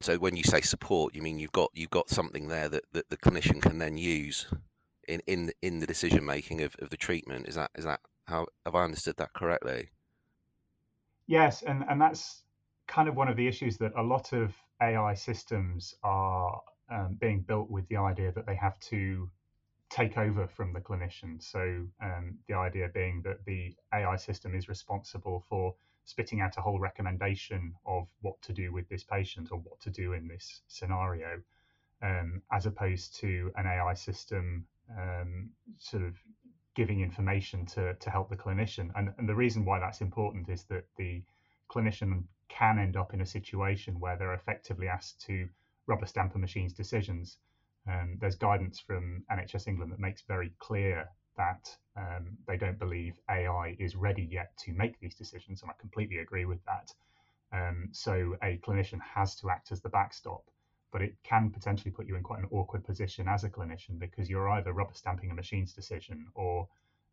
So 0.00 0.18
when 0.18 0.36
you 0.36 0.42
say 0.44 0.60
support, 0.60 1.14
you 1.14 1.22
mean 1.22 1.38
you've 1.38 1.52
got 1.52 1.70
you've 1.74 1.90
got 1.90 2.08
something 2.10 2.48
there 2.48 2.68
that, 2.68 2.84
that 2.92 3.08
the 3.10 3.16
clinician 3.16 3.60
can 3.62 3.78
then 3.78 3.96
use 3.96 4.46
in 5.08 5.20
in 5.26 5.52
in 5.62 5.80
the 5.80 5.86
decision 5.86 6.24
making 6.24 6.62
of, 6.62 6.74
of 6.80 6.90
the 6.90 6.96
treatment. 6.96 7.48
Is 7.48 7.54
that 7.56 7.70
is 7.76 7.84
that 7.84 8.00
how 8.26 8.46
have 8.64 8.74
I 8.74 8.84
understood 8.84 9.16
that 9.18 9.32
correctly? 9.34 9.90
Yes, 11.26 11.62
and 11.62 11.84
and 11.88 12.00
that's 12.00 12.44
kind 12.88 13.08
of 13.08 13.14
one 13.16 13.28
of 13.28 13.36
the 13.36 13.46
issues 13.46 13.78
that 13.78 13.92
a 13.96 14.02
lot 14.02 14.32
of 14.32 14.54
AI 14.82 15.14
systems 15.14 15.94
are 16.02 16.60
um, 16.90 17.14
being 17.20 17.42
built 17.42 17.70
with 17.70 17.86
the 17.88 17.96
idea 17.96 18.32
that 18.32 18.46
they 18.46 18.56
have 18.56 18.78
to 18.80 19.30
take 19.90 20.16
over 20.18 20.46
from 20.48 20.72
the 20.72 20.80
clinician. 20.80 21.42
So 21.42 21.86
um, 22.02 22.38
the 22.48 22.54
idea 22.54 22.88
being 22.88 23.22
that 23.22 23.44
the 23.44 23.76
AI 23.92 24.16
system 24.16 24.54
is 24.54 24.68
responsible 24.68 25.44
for 25.48 25.74
spitting 26.08 26.40
out 26.40 26.56
a 26.56 26.62
whole 26.62 26.78
recommendation 26.78 27.74
of 27.84 28.06
what 28.22 28.40
to 28.40 28.50
do 28.50 28.72
with 28.72 28.88
this 28.88 29.04
patient 29.04 29.48
or 29.52 29.58
what 29.58 29.78
to 29.78 29.90
do 29.90 30.14
in 30.14 30.26
this 30.26 30.62
scenario, 30.66 31.38
um, 32.02 32.40
as 32.50 32.64
opposed 32.64 33.14
to 33.20 33.52
an 33.56 33.66
AI 33.66 33.92
system 33.92 34.64
um, 34.98 35.50
sort 35.78 36.02
of 36.02 36.14
giving 36.74 37.02
information 37.02 37.66
to, 37.66 37.92
to 37.96 38.08
help 38.08 38.30
the 38.30 38.36
clinician. 38.36 38.88
And, 38.96 39.12
and 39.18 39.28
the 39.28 39.34
reason 39.34 39.66
why 39.66 39.78
that's 39.78 40.00
important 40.00 40.48
is 40.48 40.64
that 40.70 40.84
the 40.96 41.22
clinician 41.70 42.24
can 42.48 42.78
end 42.78 42.96
up 42.96 43.12
in 43.12 43.20
a 43.20 43.26
situation 43.26 44.00
where 44.00 44.16
they're 44.16 44.32
effectively 44.32 44.88
asked 44.88 45.20
to 45.26 45.46
rubber 45.86 46.06
stamp 46.06 46.34
a 46.34 46.38
machine's 46.38 46.72
decisions. 46.72 47.36
Um, 47.86 48.16
there's 48.18 48.36
guidance 48.36 48.80
from 48.80 49.24
NHS 49.30 49.68
England 49.68 49.92
that 49.92 50.00
makes 50.00 50.22
very 50.22 50.54
clear 50.58 51.06
that 51.38 51.74
um, 51.96 52.36
they 52.46 52.58
don't 52.58 52.78
believe 52.78 53.18
AI 53.30 53.74
is 53.78 53.96
ready 53.96 54.28
yet 54.30 54.56
to 54.58 54.72
make 54.72 55.00
these 55.00 55.14
decisions, 55.14 55.62
and 55.62 55.70
I 55.70 55.74
completely 55.80 56.18
agree 56.18 56.44
with 56.44 56.62
that. 56.66 56.92
Um, 57.50 57.88
so 57.92 58.36
a 58.42 58.58
clinician 58.58 59.00
has 59.00 59.34
to 59.36 59.48
act 59.48 59.72
as 59.72 59.80
the 59.80 59.88
backstop, 59.88 60.44
but 60.92 61.00
it 61.00 61.14
can 61.24 61.50
potentially 61.50 61.90
put 61.90 62.06
you 62.06 62.16
in 62.16 62.22
quite 62.22 62.40
an 62.40 62.48
awkward 62.50 62.84
position 62.84 63.26
as 63.26 63.44
a 63.44 63.48
clinician 63.48 63.98
because 63.98 64.28
you're 64.28 64.50
either 64.50 64.74
rubber 64.74 64.94
stamping 64.94 65.30
a 65.30 65.34
machine's 65.34 65.72
decision 65.72 66.26
or 66.34 66.68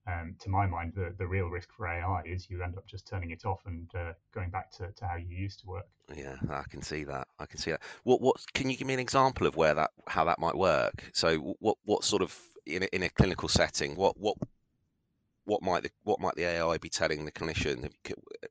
um, 0.08 0.36
to 0.40 0.50
my 0.50 0.68
mind, 0.68 0.94
the, 0.96 1.16
the 1.18 1.26
real 1.26 1.48
risk 1.48 1.70
for 1.76 1.88
AI 1.88 2.22
is 2.26 2.50
you 2.50 2.62
end 2.62 2.78
up 2.78 2.86
just 2.86 3.08
turning 3.08 3.32
it 3.32 3.46
off 3.46 3.62
and 3.66 3.90
uh, 3.96 4.14
going 4.34 4.50
back 4.50 4.72
to, 4.74 4.92
to 4.92 5.06
how 5.08 5.16
you 5.16 5.36
used 5.36 5.62
to 5.62 5.68
work. 5.68 5.88
Yeah, 6.16 6.36
I 6.52 6.64
can 6.70 6.84
see 6.84 7.04
that. 7.06 7.28
I 7.40 7.48
can 7.48 7.58
see 7.58 7.72
that. 7.72 7.82
What 8.04 8.22
what 8.22 8.36
can 8.54 8.70
you 8.70 8.78
give 8.78 8.86
me 8.86 8.94
an 8.94 9.00
example 9.00 9.48
of 9.48 9.56
where 9.56 9.74
that 9.74 9.90
how 10.08 10.24
that 10.26 10.38
might 10.38 10.56
work? 10.56 11.10
So 11.14 11.56
what 11.60 11.78
what 11.84 12.04
sort 12.04 12.22
of 12.22 12.38
in 12.66 12.84
a, 12.84 12.88
in 12.88 13.04
a 13.04 13.10
clinical 13.10 13.50
setting, 13.50 13.96
what 13.96 14.20
what 14.20 14.38
what 15.46 15.62
might 15.62 15.84
the 15.84 15.92
what 16.04 16.20
might 16.20 16.36
the 16.36 16.44
AI 16.44 16.78
be 16.78 16.90
telling 16.90 17.26
the 17.26 17.32
clinician? 17.32 17.90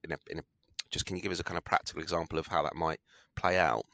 In 0.05 0.13
a, 0.13 0.19
in 0.31 0.39
a, 0.39 0.43
just 0.91 1.07
can 1.07 1.17
you 1.17 1.23
give 1.23 1.33
us 1.33 1.41
a 1.41 1.45
kind 1.45 1.59
of 1.59 1.65
practical 1.65 2.03
example 2.03 2.39
of 2.39 2.47
how 2.47 2.63
that 2.63 2.77
might 2.77 3.01
play 3.35 3.59
out? 3.59 3.85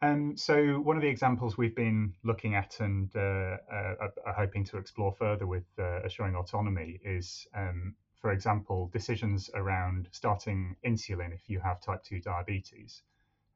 Um, 0.00 0.36
so 0.36 0.78
one 0.80 0.96
of 0.96 1.02
the 1.02 1.08
examples 1.08 1.58
we've 1.58 1.74
been 1.74 2.14
looking 2.22 2.54
at 2.54 2.78
and 2.78 3.10
uh, 3.16 3.56
uh, 3.72 4.08
are 4.26 4.34
hoping 4.36 4.64
to 4.66 4.76
explore 4.76 5.12
further 5.12 5.46
with 5.46 5.64
uh, 5.78 6.02
assuring 6.04 6.36
autonomy 6.36 7.00
is, 7.04 7.48
um, 7.52 7.96
for 8.20 8.30
example, 8.30 8.90
decisions 8.92 9.50
around 9.54 10.08
starting 10.12 10.76
insulin 10.86 11.34
if 11.34 11.48
you 11.48 11.58
have 11.58 11.80
type 11.80 12.04
2 12.04 12.20
diabetes. 12.20 13.02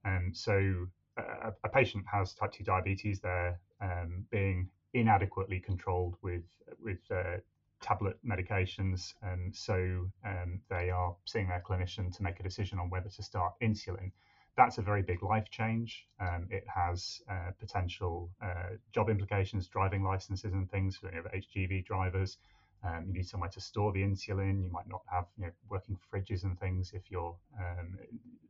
Um, 0.05 0.33
so 0.35 0.89
a, 1.17 1.53
a, 1.63 1.69
patient 1.69 2.05
has 2.11 2.35
type 2.35 2.53
2 2.53 2.65
diabetes, 2.65 3.21
they're 3.21 3.61
um, 3.81 4.27
being 4.33 4.69
inadequately 4.95 5.61
controlled 5.61 6.17
with, 6.23 6.45
with 6.83 6.99
uh, 7.11 7.39
tablet 7.81 8.17
medications, 8.25 9.13
and 9.23 9.55
so 9.55 10.09
um, 10.25 10.61
they 10.69 10.91
are 10.91 11.15
seeing 11.27 11.49
their 11.49 11.63
clinician 11.67 12.15
to 12.17 12.23
make 12.23 12.39
a 12.41 12.43
decision 12.43 12.79
on 12.79 12.91
whether 12.91 13.09
to 13.09 13.23
start 13.23 13.53
insulin 13.63 14.11
that's 14.57 14.79
a 14.79 14.83
very 14.83 15.03
big 15.03 15.23
life 15.23 15.49
change. 15.51 16.07
Um, 16.21 16.47
it 16.51 16.65
has 16.73 17.21
uh, 17.31 17.51
potential 17.59 18.31
uh, 18.43 18.77
job 18.93 19.09
implications, 19.09 19.67
driving 19.69 20.03
licenses 20.03 20.53
and 20.53 20.71
things 20.71 20.97
for 20.97 21.11
you 21.13 21.23
know, 21.23 21.29
HGV 21.35 21.85
drivers. 21.85 22.37
Um, 22.85 23.05
you 23.07 23.13
need 23.15 23.27
somewhere 23.27 23.49
to 23.51 23.61
store 23.61 23.93
the 23.93 24.03
insulin. 24.03 24.63
You 24.63 24.71
might 24.71 24.87
not 24.87 25.01
have 25.11 25.25
you 25.39 25.45
know, 25.45 25.51
working 25.69 25.97
fridges 26.13 26.43
and 26.43 26.59
things 26.59 26.91
if 26.93 27.03
you're 27.11 27.35
um, 27.59 27.97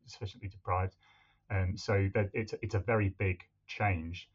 sufficiently 0.06 0.48
deprived. 0.48 0.96
Um, 1.50 1.76
so 1.76 2.08
it's, 2.14 2.54
it's 2.62 2.74
a 2.74 2.78
very 2.80 3.12
big 3.18 3.40
change. 3.66 4.28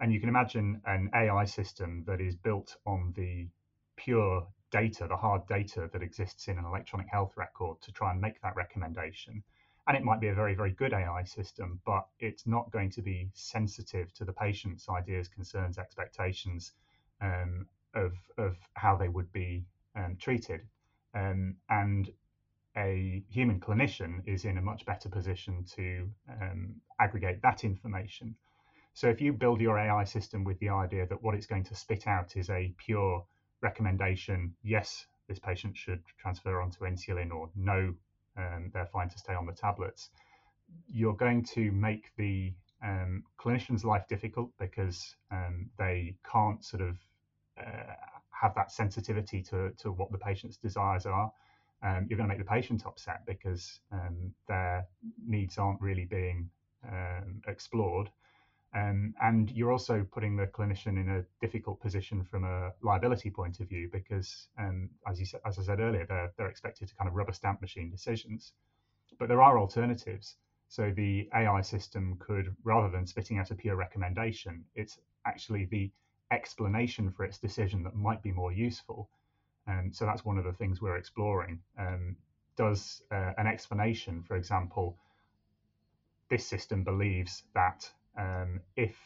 And 0.00 0.12
you 0.12 0.20
can 0.20 0.28
imagine 0.28 0.80
an 0.86 1.10
AI 1.14 1.44
system 1.44 2.04
that 2.06 2.20
is 2.20 2.36
built 2.36 2.76
on 2.86 3.12
the 3.16 3.48
pure 3.96 4.46
data, 4.72 5.06
the 5.08 5.16
hard 5.16 5.46
data 5.48 5.88
that 5.92 6.02
exists 6.02 6.48
in 6.48 6.58
an 6.58 6.64
electronic 6.64 7.08
health 7.10 7.32
record 7.36 7.76
to 7.82 7.92
try 7.92 8.10
and 8.10 8.20
make 8.20 8.40
that 8.42 8.56
recommendation 8.56 9.42
and 9.88 9.96
it 9.96 10.04
might 10.04 10.20
be 10.20 10.28
a 10.28 10.34
very 10.34 10.54
very 10.54 10.72
good 10.72 10.92
AI 10.94 11.24
system, 11.24 11.80
but 11.86 12.04
it's 12.20 12.46
not 12.46 12.70
going 12.70 12.90
to 12.90 13.02
be 13.02 13.28
sensitive 13.34 14.12
to 14.14 14.24
the 14.24 14.32
patient's 14.32 14.88
ideas, 14.88 15.28
concerns, 15.28 15.78
expectations 15.78 16.72
um, 17.22 17.66
of 17.94 18.14
of 18.38 18.56
how 18.74 18.96
they 18.96 19.08
would 19.08 19.30
be 19.32 19.64
um, 19.96 20.16
treated, 20.20 20.62
um, 21.14 21.54
and 21.70 22.10
a 22.76 23.22
human 23.28 23.60
clinician 23.60 24.20
is 24.26 24.44
in 24.44 24.58
a 24.58 24.62
much 24.62 24.84
better 24.86 25.08
position 25.08 25.64
to 25.76 26.08
um, 26.42 26.74
aggregate 27.00 27.40
that 27.42 27.64
information. 27.64 28.34
So 28.94 29.08
if 29.08 29.20
you 29.20 29.32
build 29.32 29.60
your 29.60 29.78
AI 29.78 30.04
system 30.04 30.44
with 30.44 30.58
the 30.58 30.68
idea 30.68 31.06
that 31.06 31.22
what 31.22 31.34
it's 31.34 31.46
going 31.46 31.64
to 31.64 31.74
spit 31.74 32.06
out 32.06 32.36
is 32.36 32.50
a 32.50 32.72
pure 32.76 33.24
recommendation, 33.62 34.54
yes, 34.62 35.06
this 35.28 35.38
patient 35.38 35.76
should 35.76 36.02
transfer 36.18 36.60
onto 36.60 36.80
insulin, 36.80 37.30
or 37.30 37.50
no, 37.54 37.94
um, 38.36 38.70
they're 38.72 38.86
fine 38.86 39.08
to 39.08 39.18
stay 39.18 39.34
on 39.34 39.46
the 39.46 39.52
tablets, 39.52 40.10
you're 40.86 41.14
going 41.14 41.44
to 41.44 41.70
make 41.72 42.10
the 42.16 42.52
um, 42.82 43.22
clinician's 43.38 43.84
life 43.84 44.06
difficult 44.08 44.50
because 44.58 45.14
um, 45.30 45.68
they 45.78 46.16
can't 46.30 46.64
sort 46.64 46.82
of 46.82 46.96
uh, 47.58 47.94
have 48.30 48.54
that 48.54 48.70
sensitivity 48.72 49.42
to, 49.42 49.70
to 49.78 49.92
what 49.92 50.10
the 50.10 50.18
patient's 50.18 50.56
desires 50.56 51.06
are. 51.06 51.30
Um, 51.82 52.06
you're 52.08 52.16
going 52.16 52.28
to 52.28 52.34
make 52.34 52.44
the 52.44 52.50
patient 52.50 52.84
upset 52.86 53.24
because 53.26 53.80
um, 53.92 54.32
their 54.48 54.86
needs 55.26 55.58
aren't 55.58 55.80
really 55.80 56.04
being 56.04 56.48
um, 56.86 57.40
explored. 57.46 58.10
Um, 58.72 59.14
and 59.20 59.50
you're 59.50 59.72
also 59.72 60.06
putting 60.12 60.36
the 60.36 60.46
clinician 60.46 61.00
in 61.00 61.08
a 61.08 61.24
difficult 61.44 61.80
position 61.80 62.22
from 62.22 62.44
a 62.44 62.72
liability 62.82 63.30
point 63.30 63.58
of 63.58 63.68
view 63.68 63.88
because, 63.90 64.46
um, 64.58 64.90
as 65.08 65.18
you 65.18 65.26
as 65.44 65.58
I 65.58 65.62
said 65.62 65.80
earlier, 65.80 66.06
they're 66.06 66.32
they're 66.36 66.48
expected 66.48 66.88
to 66.88 66.94
kind 66.94 67.08
of 67.08 67.14
rubber 67.14 67.32
stamp 67.32 67.60
machine 67.60 67.90
decisions. 67.90 68.52
But 69.18 69.28
there 69.28 69.42
are 69.42 69.58
alternatives. 69.58 70.36
So 70.68 70.92
the 70.94 71.28
AI 71.34 71.62
system 71.62 72.16
could, 72.20 72.54
rather 72.62 72.88
than 72.88 73.04
spitting 73.04 73.38
out 73.38 73.50
a 73.50 73.56
pure 73.56 73.74
recommendation, 73.74 74.64
it's 74.76 75.00
actually 75.26 75.64
the 75.64 75.90
explanation 76.30 77.10
for 77.10 77.24
its 77.24 77.38
decision 77.38 77.82
that 77.82 77.96
might 77.96 78.22
be 78.22 78.30
more 78.30 78.52
useful. 78.52 79.10
And 79.66 79.86
um, 79.86 79.92
so 79.92 80.06
that's 80.06 80.24
one 80.24 80.38
of 80.38 80.44
the 80.44 80.52
things 80.52 80.80
we're 80.80 80.96
exploring. 80.96 81.58
Um, 81.76 82.14
does 82.56 83.02
uh, 83.10 83.32
an 83.36 83.48
explanation, 83.48 84.22
for 84.22 84.36
example, 84.36 84.96
this 86.28 86.46
system 86.46 86.84
believes 86.84 87.42
that 87.54 87.90
um, 88.18 88.60
if 88.76 88.96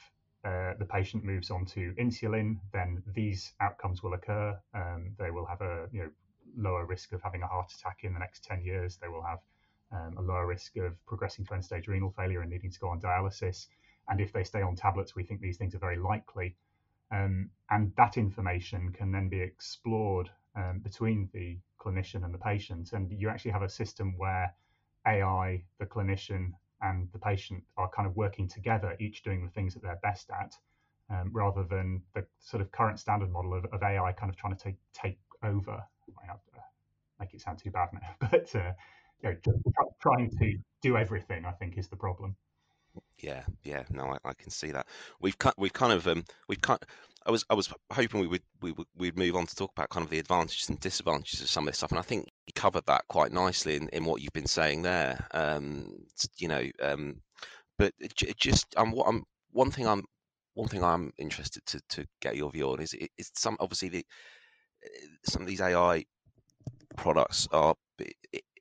uh, 0.45 0.75
the 0.79 0.85
patient 0.85 1.25
moves 1.25 1.51
on 1.51 1.65
to 1.65 1.95
insulin, 1.99 2.59
then 2.73 3.03
these 3.15 3.53
outcomes 3.61 4.03
will 4.03 4.15
occur. 4.15 4.59
Um, 4.75 5.15
they 5.19 5.31
will 5.31 5.47
have 5.47 5.61
a 5.61 5.89
you 5.93 6.03
know 6.03 6.11
lower 6.57 6.85
risk 6.85 7.13
of 7.13 7.23
having 7.23 7.43
a 7.43 7.47
heart 7.47 7.73
attack 7.73 8.01
in 8.03 8.13
the 8.13 8.19
next 8.19 8.45
10 8.45 8.63
years. 8.63 8.97
They 9.01 9.09
will 9.09 9.23
have 9.23 9.39
um, 9.93 10.17
a 10.19 10.23
lower 10.23 10.47
risk 10.47 10.77
of 10.77 10.93
progressing 11.07 11.45
to 11.47 11.55
end-stage 11.55 11.89
renal 11.89 12.11
failure 12.11 12.43
and 12.43 12.51
needing 12.51 12.71
to 12.71 12.79
go 12.79 12.89
on 12.89 13.01
dialysis. 13.01 13.67
And 14.09 14.21
if 14.21 14.33
they 14.33 14.45
stay 14.45 14.63
on 14.63 14.77
tablets, 14.77 15.17
we 15.17 15.25
think 15.25 15.41
these 15.41 15.57
things 15.57 15.75
are 15.75 15.79
very 15.79 15.99
likely. 15.99 16.57
Um, 17.11 17.51
and 17.71 17.93
that 17.97 18.17
information 18.17 18.93
can 18.93 19.13
then 19.13 19.29
be 19.29 19.41
explored 19.41 20.31
um, 20.57 20.81
between 20.83 21.29
the 21.33 21.59
clinician 21.81 22.25
and 22.25 22.35
the 22.35 22.39
patient. 22.39 22.93
And 22.93 23.11
you 23.11 23.29
actually 23.29 23.53
have 23.53 23.63
a 23.63 23.69
system 23.69 24.15
where 24.17 24.55
AI, 25.07 25.65
the 25.79 25.87
clinician, 25.87 26.53
and 26.85 27.09
the 27.13 27.19
patient 27.19 27.63
are 27.77 27.89
kind 27.89 28.07
of 28.07 28.15
working 28.17 28.49
together, 28.49 28.97
each 29.01 29.23
doing 29.23 29.45
the 29.45 29.51
things 29.51 29.75
that 29.75 29.83
they're 29.83 29.99
best 30.03 30.31
at, 30.31 30.55
um, 31.11 31.31
rather 31.33 31.65
than 31.65 32.03
the 32.15 32.25
sort 32.41 32.61
of 32.61 32.71
current 32.73 33.01
standard 33.01 33.31
model 33.31 33.55
of, 33.55 33.65
of 33.73 33.83
AI 33.83 34.13
kind 34.13 34.31
of 34.31 34.37
trying 34.37 34.55
to 34.55 34.63
take 34.63 34.77
take 34.93 35.19
over. 35.43 35.83
I 36.23 36.27
have 36.27 36.45
to 36.45 36.53
make 37.19 37.35
it 37.35 37.41
sound 37.41 37.59
too 37.59 37.71
bad 37.71 37.89
now, 37.93 38.29
but 38.31 38.55
uh, 38.55 38.73
you 39.23 39.31
know, 39.31 39.37
trying 40.01 40.31
to 40.39 40.59
do 40.83 40.97
everything, 40.97 41.45
I 41.45 41.53
think, 41.53 41.79
is 41.79 41.89
the 41.89 41.97
problem. 41.97 42.37
Yeah, 43.19 43.43
yeah, 43.65 43.85
no, 43.91 44.05
I, 44.05 44.19
I 44.29 44.35
can 44.35 44.51
see 44.51 44.71
that. 44.71 44.87
We've 45.21 45.39
cut, 45.39 45.55
we've 45.59 45.73
kind 45.73 45.93
of, 45.93 46.07
um, 46.07 46.25
we've 46.49 46.61
cut. 46.61 46.85
I 47.27 47.31
was, 47.31 47.45
I 47.49 47.55
was 47.55 47.73
hoping 47.91 48.21
we 48.21 48.27
would, 48.27 48.43
we 48.61 48.73
would, 48.73 48.87
we'd 48.97 49.19
move 49.19 49.35
on 49.35 49.47
to 49.47 49.57
talk 49.57 49.73
about 49.73 49.89
kind 49.89 50.05
of 50.05 50.11
the 50.11 50.19
advantages 50.19 50.69
and 50.69 50.79
disadvantages 50.79 51.41
of 51.41 51.49
some 51.49 51.65
of 51.65 51.73
this 51.73 51.79
stuff, 51.79 51.91
and 51.91 51.99
I 51.99 52.03
think 52.03 52.29
covered 52.53 52.87
that 52.87 53.07
quite 53.09 53.33
nicely 53.33 53.77
in, 53.77 53.89
in 53.89 54.05
what 54.05 54.21
you've 54.21 54.33
been 54.33 54.47
saying 54.47 54.83
there. 54.83 55.27
Um, 55.33 56.05
you 56.37 56.49
know, 56.49 56.63
um, 56.83 57.21
but 57.79 57.93
just, 58.37 58.67
um, 58.77 58.93
what 58.93 59.09
I'm, 59.09 59.25
one 59.53 59.71
thing 59.71 59.87
I'm, 59.87 60.05
one 60.55 60.69
thing 60.69 60.85
I'm 60.85 61.13
interested 61.19 61.67
to 61.67 61.81
to 61.91 62.07
get 62.21 62.37
your 62.37 62.51
view 62.51 62.71
on 62.71 62.81
is, 62.81 62.95
is 63.19 63.31
some 63.35 63.57
obviously 63.61 63.89
the 63.89 64.07
eh, 64.85 65.07
some 65.27 65.43
of 65.43 65.49
these 65.49 65.61
AI 65.61 66.05
products 66.97 67.49
are 67.53 67.75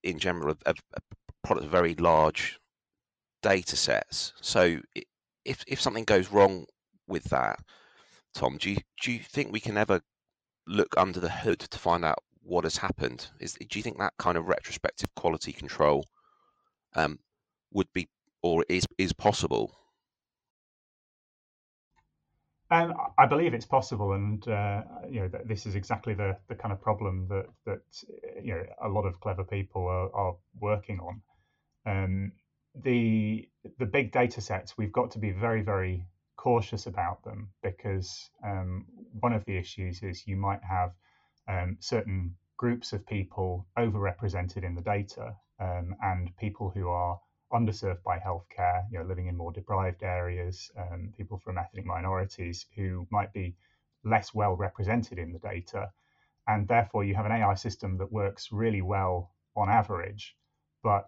in 0.03 0.19
general 0.19 0.55
a, 0.65 0.73
a 0.95 1.01
product 1.43 1.65
of 1.65 1.71
very 1.71 1.95
large 1.95 2.59
data 3.41 3.75
sets. 3.75 4.33
So 4.41 4.79
if 5.45 5.63
if 5.67 5.81
something 5.81 6.05
goes 6.05 6.31
wrong 6.31 6.65
with 7.07 7.23
that, 7.25 7.59
Tom, 8.33 8.57
do 8.57 8.71
you 8.71 8.77
do 9.01 9.11
you 9.11 9.19
think 9.19 9.51
we 9.51 9.59
can 9.59 9.77
ever 9.77 10.01
look 10.67 10.95
under 10.97 11.19
the 11.19 11.29
hood 11.29 11.59
to 11.59 11.79
find 11.79 12.05
out 12.05 12.23
what 12.43 12.63
has 12.63 12.77
happened? 12.77 13.27
Is 13.39 13.53
do 13.53 13.79
you 13.79 13.83
think 13.83 13.97
that 13.97 14.13
kind 14.17 14.37
of 14.37 14.47
retrospective 14.47 15.13
quality 15.15 15.53
control 15.53 16.05
um, 16.95 17.19
would 17.71 17.91
be 17.93 18.09
or 18.41 18.65
is 18.69 18.85
is 18.97 19.13
possible? 19.13 19.75
Um, 22.71 22.93
I 23.19 23.27
believe 23.27 23.53
it's 23.53 23.65
possible, 23.65 24.13
and 24.13 24.47
uh, 24.47 24.81
you 25.09 25.21
know 25.21 25.29
this 25.45 25.65
is 25.65 25.75
exactly 25.75 26.13
the, 26.13 26.37
the 26.47 26.55
kind 26.55 26.71
of 26.71 26.81
problem 26.81 27.27
that 27.29 27.45
that 27.65 27.81
you 28.41 28.55
know 28.55 28.63
a 28.83 28.89
lot 28.89 29.05
of 29.05 29.19
clever 29.19 29.43
people 29.43 29.87
are, 29.87 30.13
are 30.15 30.35
working 30.59 30.99
on. 30.99 31.21
Um, 31.85 32.31
the 32.83 33.47
the 33.77 33.85
big 33.85 34.11
data 34.11 34.41
sets 34.41 34.75
we've 34.77 34.91
got 34.91 35.11
to 35.11 35.19
be 35.19 35.29
very 35.29 35.61
very 35.61 36.07
cautious 36.35 36.87
about 36.87 37.23
them 37.23 37.49
because 37.61 38.29
um, 38.43 38.85
one 39.19 39.33
of 39.33 39.45
the 39.45 39.55
issues 39.55 40.01
is 40.01 40.25
you 40.25 40.35
might 40.35 40.63
have 40.63 40.91
um, 41.47 41.77
certain 41.79 42.35
groups 42.57 42.93
of 42.93 43.05
people 43.05 43.65
overrepresented 43.77 44.63
in 44.63 44.75
the 44.75 44.81
data 44.81 45.35
um, 45.59 45.95
and 46.01 46.35
people 46.37 46.71
who 46.73 46.89
are 46.89 47.17
underserved 47.53 48.01
by 48.03 48.17
healthcare, 48.19 48.83
you 48.91 48.99
know, 48.99 49.05
living 49.05 49.27
in 49.27 49.37
more 49.37 49.51
deprived 49.51 50.03
areas, 50.03 50.71
um, 50.77 51.11
people 51.17 51.37
from 51.37 51.57
ethnic 51.57 51.85
minorities 51.85 52.65
who 52.75 53.07
might 53.11 53.31
be 53.33 53.53
less 54.03 54.33
well 54.33 54.55
represented 54.55 55.17
in 55.19 55.31
the 55.31 55.39
data. 55.39 55.89
And 56.47 56.67
therefore, 56.67 57.03
you 57.03 57.15
have 57.15 57.25
an 57.25 57.31
AI 57.31 57.53
system 57.55 57.97
that 57.99 58.11
works 58.11 58.49
really 58.51 58.81
well 58.81 59.31
on 59.55 59.69
average, 59.69 60.35
but 60.83 61.05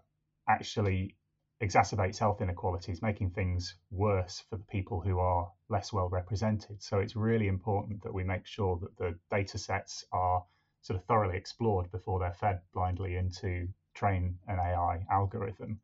actually 0.48 1.14
exacerbates 1.62 2.18
health 2.18 2.40
inequalities, 2.40 3.02
making 3.02 3.30
things 3.30 3.76
worse 3.90 4.44
for 4.50 4.56
the 4.56 4.64
people 4.64 5.00
who 5.00 5.18
are 5.18 5.50
less 5.68 5.92
well 5.92 6.08
represented. 6.08 6.82
So 6.82 6.98
it's 6.98 7.16
really 7.16 7.48
important 7.48 8.02
that 8.02 8.12
we 8.12 8.24
make 8.24 8.46
sure 8.46 8.78
that 8.78 8.96
the 8.98 9.18
data 9.30 9.58
sets 9.58 10.04
are 10.12 10.44
sort 10.82 10.98
of 10.98 11.04
thoroughly 11.06 11.36
explored 11.36 11.90
before 11.90 12.20
they're 12.20 12.34
fed 12.34 12.60
blindly 12.74 13.16
into 13.16 13.68
train 13.94 14.38
an 14.46 14.58
AI 14.58 15.04
algorithm. 15.10 15.80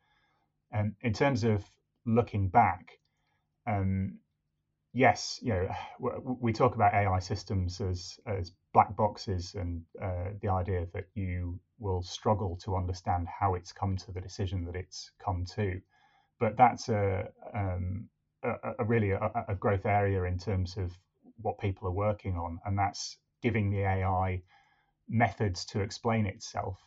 And 0.70 0.94
in 1.00 1.12
terms 1.12 1.44
of 1.44 1.64
looking 2.04 2.48
back, 2.48 2.98
um, 3.66 4.18
yes, 4.92 5.40
you 5.42 5.54
know, 5.54 5.68
we 6.40 6.52
talk 6.52 6.74
about 6.74 6.94
AI 6.94 7.18
systems 7.18 7.80
as 7.80 8.18
as 8.26 8.52
black 8.72 8.96
boxes, 8.96 9.54
and 9.54 9.82
uh, 10.00 10.30
the 10.40 10.48
idea 10.48 10.86
that 10.94 11.06
you 11.14 11.58
will 11.78 12.02
struggle 12.02 12.56
to 12.64 12.76
understand 12.76 13.28
how 13.28 13.54
it's 13.54 13.72
come 13.72 13.96
to 13.96 14.12
the 14.12 14.20
decision 14.20 14.64
that 14.64 14.76
it's 14.76 15.10
come 15.22 15.44
to. 15.44 15.80
But 16.40 16.56
that's 16.56 16.88
a 16.88 17.28
um, 17.54 18.08
a, 18.42 18.74
a, 18.78 18.84
really 18.84 19.10
a, 19.10 19.44
a, 19.48 19.54
growth 19.54 19.86
area 19.86 20.24
in 20.24 20.38
terms 20.38 20.76
of 20.76 20.92
what 21.40 21.58
people 21.58 21.86
are 21.88 21.92
working 21.92 22.36
on, 22.36 22.58
and 22.64 22.78
that's 22.78 23.18
giving 23.42 23.70
the 23.70 23.82
AI 23.82 24.42
methods 25.08 25.64
to 25.66 25.80
explain 25.80 26.26
itself. 26.26 26.78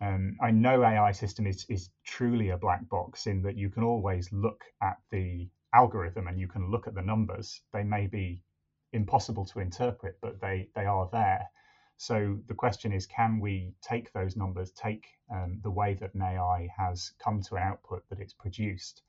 Um, 0.00 0.36
I 0.42 0.50
know 0.50 0.82
AI 0.84 1.12
system 1.12 1.46
is 1.46 1.66
is 1.68 1.90
truly 2.04 2.50
a 2.50 2.58
black 2.58 2.88
box 2.88 3.26
in 3.26 3.42
that 3.42 3.56
you 3.56 3.70
can 3.70 3.82
always 3.82 4.30
look 4.32 4.64
at 4.82 4.98
the 5.10 5.48
algorithm 5.74 6.26
and 6.28 6.38
you 6.38 6.48
can 6.48 6.70
look 6.70 6.86
at 6.86 6.94
the 6.94 7.02
numbers. 7.02 7.60
They 7.72 7.82
may 7.82 8.06
be 8.06 8.42
impossible 8.96 9.46
to 9.46 9.60
interpret, 9.60 10.16
but 10.22 10.40
they 10.40 10.68
they 10.76 10.86
are 10.86 11.08
there. 11.12 11.46
So 11.98 12.38
the 12.48 12.54
question 12.54 12.92
is, 12.92 13.06
can 13.06 13.40
we 13.40 13.74
take 13.82 14.12
those 14.12 14.36
numbers, 14.36 14.72
take 14.72 15.06
um, 15.32 15.60
the 15.62 15.70
way 15.72 15.94
that 15.96 16.14
an 16.14 16.22
AI 16.22 16.68
has 16.76 17.12
come 17.24 17.42
to 17.42 17.56
an 17.56 17.64
output 17.64 18.02
that 18.10 18.20
it's 18.20 18.34
produced, 18.34 19.02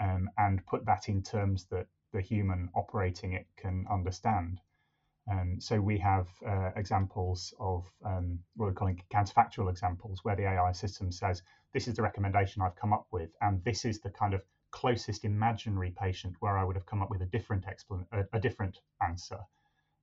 um, 0.00 0.30
and 0.38 0.66
put 0.66 0.86
that 0.86 1.08
in 1.08 1.22
terms 1.22 1.66
that 1.70 1.86
the 2.14 2.22
human 2.22 2.70
operating 2.76 3.34
it 3.34 3.46
can 3.58 3.86
understand? 3.90 4.60
Um, 5.32 5.58
so 5.60 5.80
we 5.80 5.98
have 6.00 6.28
uh, 6.46 6.70
examples 6.76 7.54
of 7.60 7.86
um, 8.04 8.40
what 8.56 8.66
we're 8.66 8.74
calling 8.74 9.00
counterfactual 9.12 9.70
examples, 9.70 10.20
where 10.24 10.36
the 10.36 10.48
AI 10.48 10.72
system 10.72 11.12
says, 11.12 11.42
"This 11.74 11.88
is 11.88 11.96
the 11.96 12.02
recommendation 12.02 12.62
I've 12.62 12.76
come 12.76 12.92
up 12.92 13.06
with, 13.12 13.30
and 13.40 13.64
this 13.64 13.86
is 13.86 14.00
the 14.00 14.10
kind 14.10 14.34
of 14.34 14.42
closest 14.72 15.24
imaginary 15.24 15.94
patient 15.96 16.34
where 16.40 16.58
I 16.58 16.64
would 16.64 16.76
have 16.76 16.86
come 16.86 17.02
up 17.02 17.10
with 17.10 17.22
a 17.22 17.26
different 17.26 17.64
explan- 17.66 18.06
a, 18.12 18.24
a 18.36 18.40
different 18.40 18.80
answer." 19.00 19.38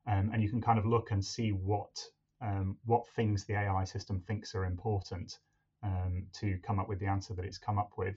Um, 0.07 0.31
and 0.33 0.41
you 0.41 0.49
can 0.49 0.61
kind 0.61 0.79
of 0.79 0.85
look 0.85 1.11
and 1.11 1.23
see 1.23 1.51
what 1.51 1.99
um, 2.41 2.77
what 2.85 3.07
things 3.15 3.45
the 3.45 3.55
AI 3.55 3.83
system 3.83 4.21
thinks 4.21 4.55
are 4.55 4.65
important 4.65 5.39
um, 5.83 6.25
to 6.33 6.57
come 6.63 6.79
up 6.79 6.87
with 6.87 6.99
the 6.99 7.05
answer 7.05 7.33
that 7.33 7.45
it's 7.45 7.57
come 7.57 7.77
up 7.77 7.91
with, 7.97 8.15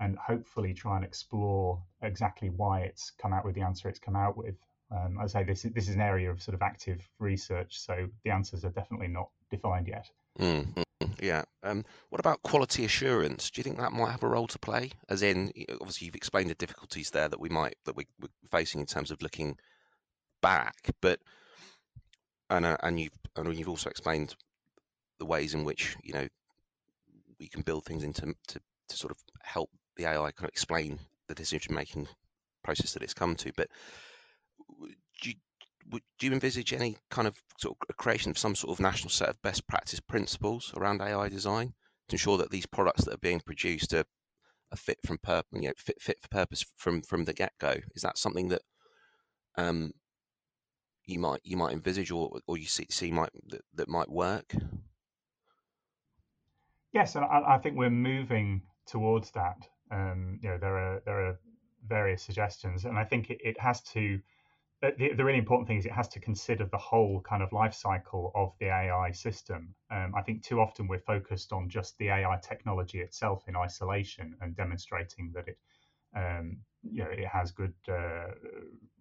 and 0.00 0.16
hopefully 0.18 0.72
try 0.72 0.96
and 0.96 1.04
explore 1.04 1.82
exactly 2.02 2.48
why 2.48 2.80
it's 2.80 3.10
come 3.10 3.32
out 3.32 3.44
with 3.44 3.54
the 3.54 3.62
answer 3.62 3.88
it's 3.88 3.98
come 3.98 4.16
out 4.16 4.36
with. 4.36 4.56
Um, 4.90 5.18
I 5.20 5.26
say 5.26 5.42
this 5.42 5.62
this 5.62 5.88
is 5.88 5.94
an 5.94 6.00
area 6.00 6.30
of 6.30 6.40
sort 6.40 6.54
of 6.54 6.62
active 6.62 7.08
research, 7.18 7.78
so 7.78 8.08
the 8.24 8.30
answers 8.30 8.64
are 8.64 8.70
definitely 8.70 9.08
not 9.08 9.28
defined 9.50 9.88
yet. 9.88 10.08
Mm-hmm. 10.38 10.82
Yeah. 11.20 11.44
Um, 11.62 11.84
what 12.08 12.20
about 12.20 12.42
quality 12.42 12.84
assurance? 12.84 13.50
Do 13.50 13.58
you 13.60 13.64
think 13.64 13.78
that 13.78 13.92
might 13.92 14.12
have 14.12 14.22
a 14.22 14.28
role 14.28 14.46
to 14.46 14.58
play? 14.58 14.90
As 15.08 15.22
in, 15.22 15.52
obviously, 15.80 16.06
you've 16.06 16.14
explained 16.14 16.50
the 16.50 16.54
difficulties 16.54 17.10
there 17.10 17.28
that 17.28 17.40
we 17.40 17.48
might 17.48 17.76
that 17.84 17.96
we, 17.96 18.06
are 18.22 18.28
facing 18.50 18.80
in 18.80 18.86
terms 18.86 19.10
of 19.10 19.20
looking 19.22 19.58
back, 20.40 20.90
but 21.00 21.20
and 22.50 22.64
uh, 22.64 22.76
and 22.82 23.00
you've 23.00 23.12
and 23.36 23.56
you've 23.56 23.68
also 23.68 23.90
explained 23.90 24.34
the 25.18 25.26
ways 25.26 25.54
in 25.54 25.64
which 25.64 25.96
you 26.02 26.12
know 26.12 26.28
we 27.38 27.48
can 27.48 27.62
build 27.62 27.84
things 27.84 28.02
into 28.02 28.34
to, 28.48 28.60
to 28.88 28.96
sort 28.96 29.10
of 29.10 29.18
help 29.42 29.70
the 29.96 30.04
AI 30.04 30.30
kind 30.32 30.44
of 30.44 30.50
explain 30.50 30.98
the 31.28 31.34
decision 31.34 31.74
making 31.74 32.06
process 32.62 32.92
that 32.92 33.02
it's 33.02 33.14
come 33.14 33.34
to. 33.36 33.52
But 33.56 33.68
do 35.20 35.30
you, 35.30 35.34
do 35.90 36.26
you 36.26 36.32
envisage 36.32 36.72
any 36.72 36.96
kind 37.10 37.28
of 37.28 37.36
sort 37.58 37.76
of 37.88 37.96
creation 37.96 38.30
of 38.30 38.38
some 38.38 38.54
sort 38.54 38.72
of 38.72 38.80
national 38.80 39.10
set 39.10 39.28
of 39.28 39.42
best 39.42 39.66
practice 39.66 40.00
principles 40.00 40.72
around 40.76 41.00
AI 41.00 41.28
design 41.28 41.72
to 42.08 42.14
ensure 42.14 42.38
that 42.38 42.50
these 42.50 42.66
products 42.66 43.04
that 43.04 43.14
are 43.14 43.18
being 43.18 43.40
produced 43.40 43.92
are, 43.94 44.04
are 44.72 44.76
fit 44.76 44.98
from 45.04 45.18
purpose, 45.18 45.48
you 45.52 45.68
know, 45.68 45.74
fit 45.76 46.00
fit 46.00 46.18
for 46.20 46.28
purpose 46.28 46.64
from 46.76 47.02
from 47.02 47.24
the 47.24 47.32
get 47.32 47.52
go? 47.60 47.74
Is 47.94 48.02
that 48.02 48.18
something 48.18 48.48
that 48.48 48.62
um, 49.56 49.92
you 51.04 51.18
might 51.18 51.40
you 51.44 51.56
might 51.56 51.72
envisage 51.72 52.10
or 52.10 52.40
or 52.46 52.58
you 52.58 52.66
see, 52.66 52.86
see 52.90 53.10
might 53.10 53.30
that, 53.48 53.62
that 53.74 53.88
might 53.88 54.10
work? 54.10 54.52
Yes, 56.92 57.14
and 57.14 57.24
I, 57.24 57.42
I 57.54 57.58
think 57.58 57.76
we're 57.76 57.90
moving 57.90 58.62
towards 58.86 59.30
that. 59.32 59.58
Um, 59.90 60.38
you 60.42 60.48
know, 60.48 60.58
there 60.58 60.76
are 60.76 61.02
there 61.04 61.26
are 61.26 61.38
various 61.86 62.22
suggestions, 62.22 62.84
and 62.84 62.98
I 62.98 63.04
think 63.04 63.30
it, 63.30 63.38
it 63.42 63.60
has 63.60 63.82
to. 63.92 64.18
The, 64.82 65.14
the, 65.16 65.24
really 65.24 65.38
important 65.38 65.66
thing 65.66 65.78
is 65.78 65.86
it 65.86 65.92
has 65.92 66.08
to 66.08 66.20
consider 66.20 66.66
the 66.66 66.76
whole 66.76 67.22
kind 67.22 67.42
of 67.42 67.50
life 67.50 67.72
cycle 67.72 68.30
of 68.34 68.52
the 68.60 68.66
AI 68.66 69.10
system. 69.10 69.74
Um, 69.90 70.12
I 70.14 70.20
think 70.20 70.42
too 70.42 70.60
often 70.60 70.86
we're 70.86 70.98
focused 70.98 71.52
on 71.52 71.70
just 71.70 71.96
the 71.96 72.10
AI 72.10 72.38
technology 72.42 73.00
itself 73.00 73.44
in 73.48 73.56
isolation 73.56 74.36
and 74.42 74.54
demonstrating 74.54 75.32
that 75.34 75.48
it 75.48 75.56
um, 76.14 76.58
you 76.82 77.04
know, 77.04 77.10
it 77.10 77.26
has 77.26 77.50
good 77.50 77.74
uh, 77.88 78.32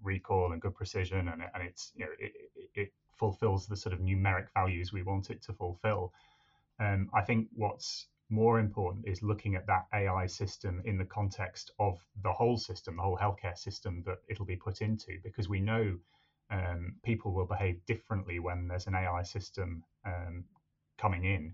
recall 0.01 0.51
and 0.51 0.61
good 0.61 0.75
precision, 0.75 1.29
and, 1.29 1.41
and 1.53 1.63
it's 1.63 1.91
you 1.95 2.05
know 2.05 2.11
it, 2.19 2.31
it, 2.75 2.91
fulfills 3.17 3.65
the 3.65 3.77
sort 3.77 3.93
of 3.93 3.99
numeric 3.99 4.47
values 4.53 4.91
we 4.91 5.01
want 5.01 5.29
it 5.29 5.41
to 5.41 5.53
fulfill. 5.53 6.11
Um, 6.81 7.09
I 7.13 7.21
think 7.21 7.47
what's 7.53 8.07
more 8.29 8.59
important 8.59 9.05
is 9.07 9.21
looking 9.21 9.55
at 9.55 9.67
that 9.67 9.85
AI 9.93 10.25
system 10.25 10.81
in 10.85 10.97
the 10.97 11.05
context 11.05 11.71
of 11.79 11.97
the 12.23 12.31
whole 12.31 12.57
system, 12.57 12.95
the 12.95 13.01
whole 13.03 13.17
healthcare 13.17 13.57
system 13.57 14.03
that 14.05 14.17
it'll 14.29 14.45
be 14.45 14.55
put 14.55 14.81
into, 14.81 15.19
because 15.23 15.47
we 15.47 15.59
know 15.59 15.97
um, 16.49 16.93
people 17.03 17.33
will 17.33 17.45
behave 17.45 17.85
differently 17.85 18.39
when 18.39 18.67
there's 18.67 18.87
an 18.87 18.95
AI 18.95 19.21
system 19.23 19.83
um, 20.05 20.43
coming 20.97 21.25
in. 21.25 21.53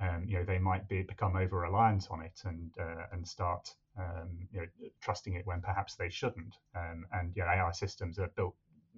Um, 0.00 0.24
you 0.26 0.38
know, 0.38 0.44
they 0.44 0.58
might 0.58 0.88
be 0.88 1.02
become 1.02 1.36
over 1.36 1.58
reliant 1.58 2.08
on 2.10 2.20
it 2.20 2.40
and 2.44 2.70
uh, 2.78 3.06
and 3.12 3.26
start 3.26 3.74
um, 3.98 4.46
you 4.52 4.60
know, 4.60 4.66
trusting 5.00 5.34
it 5.34 5.46
when 5.46 5.62
perhaps 5.62 5.94
they 5.96 6.10
shouldn't. 6.10 6.56
Um, 6.74 7.06
and 7.12 7.34
know, 7.42 7.48
AI 7.48 7.72
systems 7.72 8.18
are 8.18 8.28
built 8.36 8.54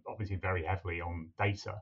obviously 0.08 0.36
very 0.36 0.64
heavily 0.64 1.00
on 1.00 1.28
data, 1.38 1.80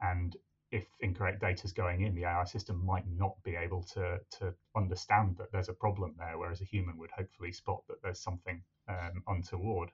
and 0.00 0.36
if 0.70 0.84
incorrect 1.00 1.40
data 1.40 1.64
is 1.64 1.72
going 1.72 2.02
in, 2.02 2.14
the 2.14 2.24
AI 2.24 2.44
system 2.44 2.84
might 2.84 3.06
not 3.06 3.34
be 3.42 3.56
able 3.56 3.82
to 3.82 4.18
to 4.38 4.54
understand 4.76 5.36
that 5.38 5.50
there's 5.52 5.68
a 5.68 5.74
problem 5.74 6.14
there, 6.18 6.38
whereas 6.38 6.60
a 6.60 6.64
human 6.64 6.96
would 6.98 7.10
hopefully 7.10 7.52
spot 7.52 7.82
that 7.88 8.02
there's 8.02 8.20
something 8.20 8.62
um, 8.88 9.22
untoward. 9.26 9.90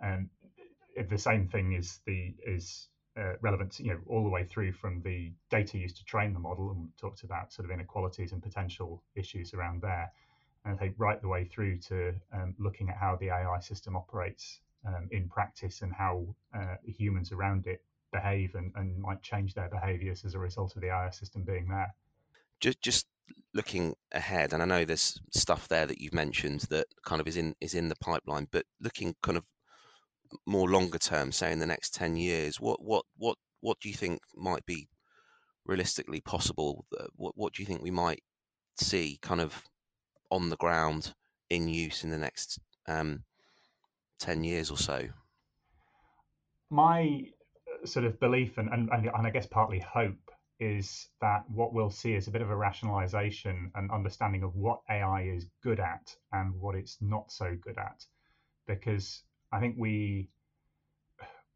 And 0.00 0.28
the 1.08 1.18
same 1.18 1.48
thing 1.48 1.72
is 1.72 2.00
the 2.06 2.34
is 2.46 2.88
uh, 3.18 3.34
relevant, 3.40 3.78
you 3.80 3.92
know, 3.92 4.00
all 4.06 4.22
the 4.22 4.30
way 4.30 4.44
through 4.44 4.72
from 4.72 5.00
the 5.02 5.32
data 5.50 5.78
used 5.78 5.96
to 5.96 6.04
train 6.04 6.34
the 6.34 6.38
model, 6.40 6.70
and 6.70 6.90
talked 6.98 7.22
about 7.22 7.52
sort 7.52 7.64
of 7.64 7.70
inequalities 7.70 8.32
and 8.32 8.42
potential 8.42 9.02
issues 9.14 9.54
around 9.54 9.80
there, 9.80 10.10
and 10.64 10.74
I 10.74 10.76
think 10.76 10.94
right 10.98 11.20
the 11.20 11.28
way 11.28 11.44
through 11.44 11.78
to 11.88 12.14
um, 12.32 12.54
looking 12.58 12.90
at 12.90 12.96
how 12.96 13.16
the 13.16 13.30
AI 13.30 13.60
system 13.60 13.96
operates 13.96 14.60
um, 14.86 15.08
in 15.10 15.28
practice 15.28 15.80
and 15.80 15.92
how 15.94 16.34
uh, 16.54 16.76
humans 16.84 17.32
around 17.32 17.66
it 17.66 17.82
behave 18.18 18.54
and, 18.54 18.72
and 18.76 18.98
might 18.98 19.22
change 19.22 19.54
their 19.54 19.68
behaviors 19.68 20.24
as 20.24 20.34
a 20.34 20.38
result 20.38 20.76
of 20.76 20.82
the 20.82 20.88
AI 20.88 21.10
system 21.10 21.42
being 21.42 21.68
there. 21.68 21.94
Just, 22.60 22.80
just 22.82 23.06
looking 23.54 23.94
ahead, 24.12 24.52
and 24.52 24.62
I 24.62 24.66
know 24.66 24.84
there's 24.84 25.20
stuff 25.32 25.68
there 25.68 25.86
that 25.86 26.00
you've 26.00 26.14
mentioned 26.14 26.60
that 26.70 26.86
kind 27.04 27.20
of 27.20 27.28
is 27.28 27.36
in 27.36 27.54
is 27.60 27.74
in 27.74 27.88
the 27.88 27.96
pipeline, 27.96 28.48
but 28.50 28.64
looking 28.80 29.14
kind 29.22 29.36
of 29.36 29.44
more 30.46 30.68
longer 30.68 30.98
term, 30.98 31.32
say 31.32 31.52
in 31.52 31.58
the 31.58 31.66
next 31.66 31.94
ten 31.94 32.16
years, 32.16 32.60
what 32.60 32.82
what 32.82 33.04
what 33.16 33.36
what 33.60 33.78
do 33.80 33.88
you 33.88 33.94
think 33.94 34.20
might 34.34 34.64
be 34.66 34.88
realistically 35.66 36.20
possible? 36.20 36.86
What 37.16 37.36
what 37.36 37.52
do 37.52 37.62
you 37.62 37.66
think 37.66 37.82
we 37.82 37.90
might 37.90 38.22
see 38.78 39.18
kind 39.22 39.40
of 39.40 39.62
on 40.30 40.48
the 40.48 40.56
ground 40.56 41.14
in 41.50 41.68
use 41.68 42.04
in 42.04 42.10
the 42.10 42.18
next 42.18 42.58
um, 42.88 43.22
10 44.18 44.44
years 44.44 44.70
or 44.70 44.76
so? 44.76 45.02
My 46.70 47.02
uh, 47.02 47.35
sort 47.88 48.04
of 48.04 48.18
belief 48.20 48.58
and, 48.58 48.68
and, 48.70 48.88
and 48.90 49.26
I 49.26 49.30
guess 49.30 49.46
partly 49.46 49.78
hope 49.78 50.30
is 50.58 51.08
that 51.20 51.44
what 51.48 51.72
we'll 51.72 51.90
see 51.90 52.14
is 52.14 52.28
a 52.28 52.30
bit 52.30 52.42
of 52.42 52.50
a 52.50 52.56
rationalization 52.56 53.70
and 53.74 53.90
understanding 53.90 54.42
of 54.42 54.54
what 54.54 54.80
AI 54.88 55.22
is 55.22 55.46
good 55.62 55.80
at 55.80 56.14
and 56.32 56.54
what 56.58 56.74
it's 56.74 56.96
not 57.00 57.30
so 57.30 57.54
good 57.60 57.76
at. 57.78 58.04
Because 58.66 59.22
I 59.52 59.60
think 59.60 59.76
we 59.78 60.30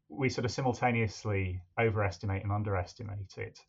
we 0.09 0.29
sort 0.29 0.45
of 0.45 0.51
simultaneously 0.51 1.61
overestimate 1.79 2.43
and 2.43 2.51
underestimate 2.51 3.37
it. 3.37 3.59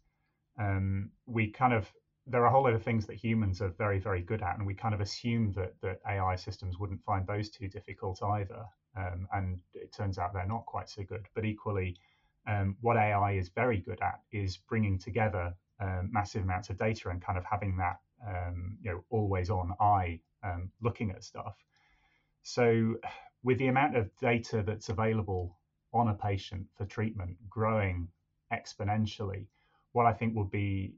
Um, 0.59 1.11
we 1.27 1.51
kind 1.51 1.73
of 1.73 1.91
there 2.27 2.43
are 2.43 2.47
a 2.47 2.51
whole 2.51 2.63
lot 2.65 2.75
of 2.75 2.83
things 2.83 3.07
that 3.07 3.17
humans 3.17 3.61
are 3.61 3.71
very, 3.71 3.99
very 3.99 4.23
good 4.23 4.43
at, 4.43 4.57
and 4.57 4.67
we 4.67 4.75
kind 4.75 4.95
of 4.95 5.01
assume 5.01 5.53
that 5.53 5.75
that 5.83 5.99
AI 6.07 6.37
systems 6.37 6.79
wouldn't 6.79 7.03
find 7.05 7.27
those 7.27 7.49
too 7.49 7.69
difficult 7.69 8.23
either. 8.23 8.65
Um, 8.97 9.27
and 9.33 9.59
it 9.73 9.93
turns 9.93 10.19
out 10.19 10.35
they're 10.35 10.47
not 10.47 10.67
quite 10.67 10.89
so 10.89 11.03
good. 11.03 11.27
But 11.35 11.45
equally, 11.45 11.97
um, 12.47 12.77
what 12.81 12.97
AI 12.97 13.33
is 13.33 13.49
very 13.49 13.79
good 13.79 14.01
at 14.03 14.21
is 14.33 14.57
bringing 14.57 14.99
together 14.99 15.55
um, 15.81 16.11
massive 16.13 16.43
amounts 16.43 16.71
of 16.71 16.79
data 16.79 17.09
and 17.09 17.23
kind 17.23 17.39
of 17.39 17.45
having 17.45 17.77
that 17.77 17.99
um, 18.27 18.77
you 18.83 18.91
know 18.91 19.05
always 19.11 19.51
on 19.51 19.73
eye 19.81 20.21
um, 20.45 20.71
looking 20.81 21.11
at 21.11 21.25
stuff. 21.25 21.57
So 22.43 22.97
with 23.43 23.59
the 23.59 23.69
amount 23.69 23.97
of 23.97 24.11
data 24.21 24.63
that's 24.67 24.89
available 24.89 25.59
on 25.93 26.09
a 26.09 26.15
patient 26.15 26.67
for 26.77 26.85
treatment 26.85 27.37
growing 27.49 28.09
exponentially, 28.53 29.47
what 29.93 30.07
I 30.07 30.13
think 30.13 30.35
will 30.35 30.45
be 30.45 30.95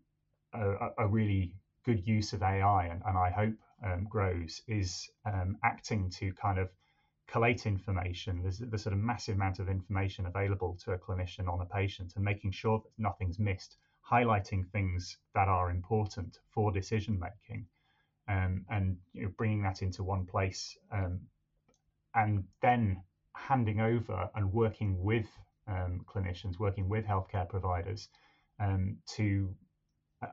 a, 0.53 0.89
a 0.99 1.07
really 1.07 1.53
good 1.85 2.07
use 2.07 2.33
of 2.33 2.43
AI, 2.43 2.87
and, 2.87 3.03
and 3.05 3.19
I 3.19 3.31
hope 3.31 3.55
um, 3.85 4.07
grows, 4.09 4.63
is 4.69 5.11
um, 5.27 5.59
acting 5.63 6.11
to 6.11 6.33
kind 6.33 6.59
of 6.59 6.71
collate 7.27 7.67
information. 7.67 8.43
There's 8.43 8.59
the 8.59 8.79
sort 8.79 8.93
of 8.93 8.99
massive 8.99 9.37
amount 9.37 9.59
of 9.59 9.69
information 9.69 10.27
available 10.27 10.77
to 10.85 10.93
a 10.93 10.99
clinician 10.99 11.49
on 11.49 11.61
a 11.61 11.67
patient, 11.67 12.13
and 12.17 12.25
making 12.25 12.53
sure 12.53 12.79
that 12.79 12.91
nothing's 12.99 13.39
missed, 13.39 13.77
highlighting 14.09 14.69
things 14.71 15.17
that 15.35 15.49
are 15.49 15.71
important 15.71 16.39
for 16.51 16.71
decision 16.71 17.19
making, 17.19 17.67
um, 18.29 18.65
and 18.71 18.97
you 19.13 19.23
know, 19.23 19.33
bringing 19.37 19.63
that 19.63 19.83
into 19.83 20.03
one 20.03 20.25
place, 20.27 20.77
um, 20.93 21.21
and 22.15 22.45
then 22.63 23.03
handing 23.35 23.81
over 23.81 24.29
and 24.35 24.53
working 24.53 25.03
with 25.03 25.27
um, 25.67 26.05
clinicians, 26.07 26.59
working 26.59 26.89
with 26.89 27.05
healthcare 27.05 27.49
providers 27.49 28.09
um, 28.61 28.97
to 29.07 29.55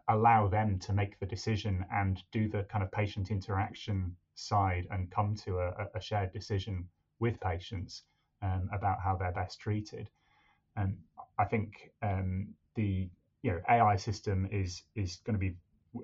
allow 0.10 0.48
them 0.48 0.80
to 0.80 0.94
make 0.94 1.20
the 1.20 1.26
decision 1.26 1.86
and 1.92 2.24
do 2.32 2.48
the 2.48 2.64
kind 2.64 2.84
of 2.84 2.92
patient 2.92 3.32
interaction 3.32 4.16
side 4.42 4.88
and 4.92 5.10
come 5.12 5.36
to 5.46 5.60
a, 5.60 5.88
a 5.96 6.02
shared 6.02 6.32
decision 6.32 6.86
with 7.20 7.40
patients 7.40 8.04
um, 8.42 8.70
about 8.74 9.00
how 9.04 9.16
they're 9.16 9.32
best 9.32 9.60
treated. 9.60 10.10
And 10.76 10.98
I 11.38 11.46
think 11.46 11.92
um, 12.02 12.48
the 12.76 13.10
you 13.44 13.52
know 13.52 13.62
AI 13.70 13.96
system 13.96 14.48
is 14.52 14.84
is 14.96 15.18
going 15.26 15.34
to 15.34 15.40
be 15.40 15.56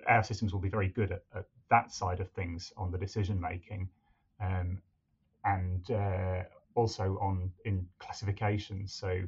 AI 0.10 0.22
systems 0.22 0.54
will 0.54 0.60
be 0.60 0.70
very 0.70 0.90
good 0.90 1.12
at, 1.12 1.22
at 1.36 1.46
that 1.70 1.92
side 1.92 2.20
of 2.20 2.30
things 2.32 2.72
on 2.78 2.92
the 2.92 2.98
decision 2.98 3.40
making, 3.40 3.90
um, 4.42 4.82
and 5.46 5.90
uh, 5.92 6.44
also 6.76 7.18
on 7.22 7.52
in 7.66 7.88
classifications. 8.00 8.94
So 8.94 9.22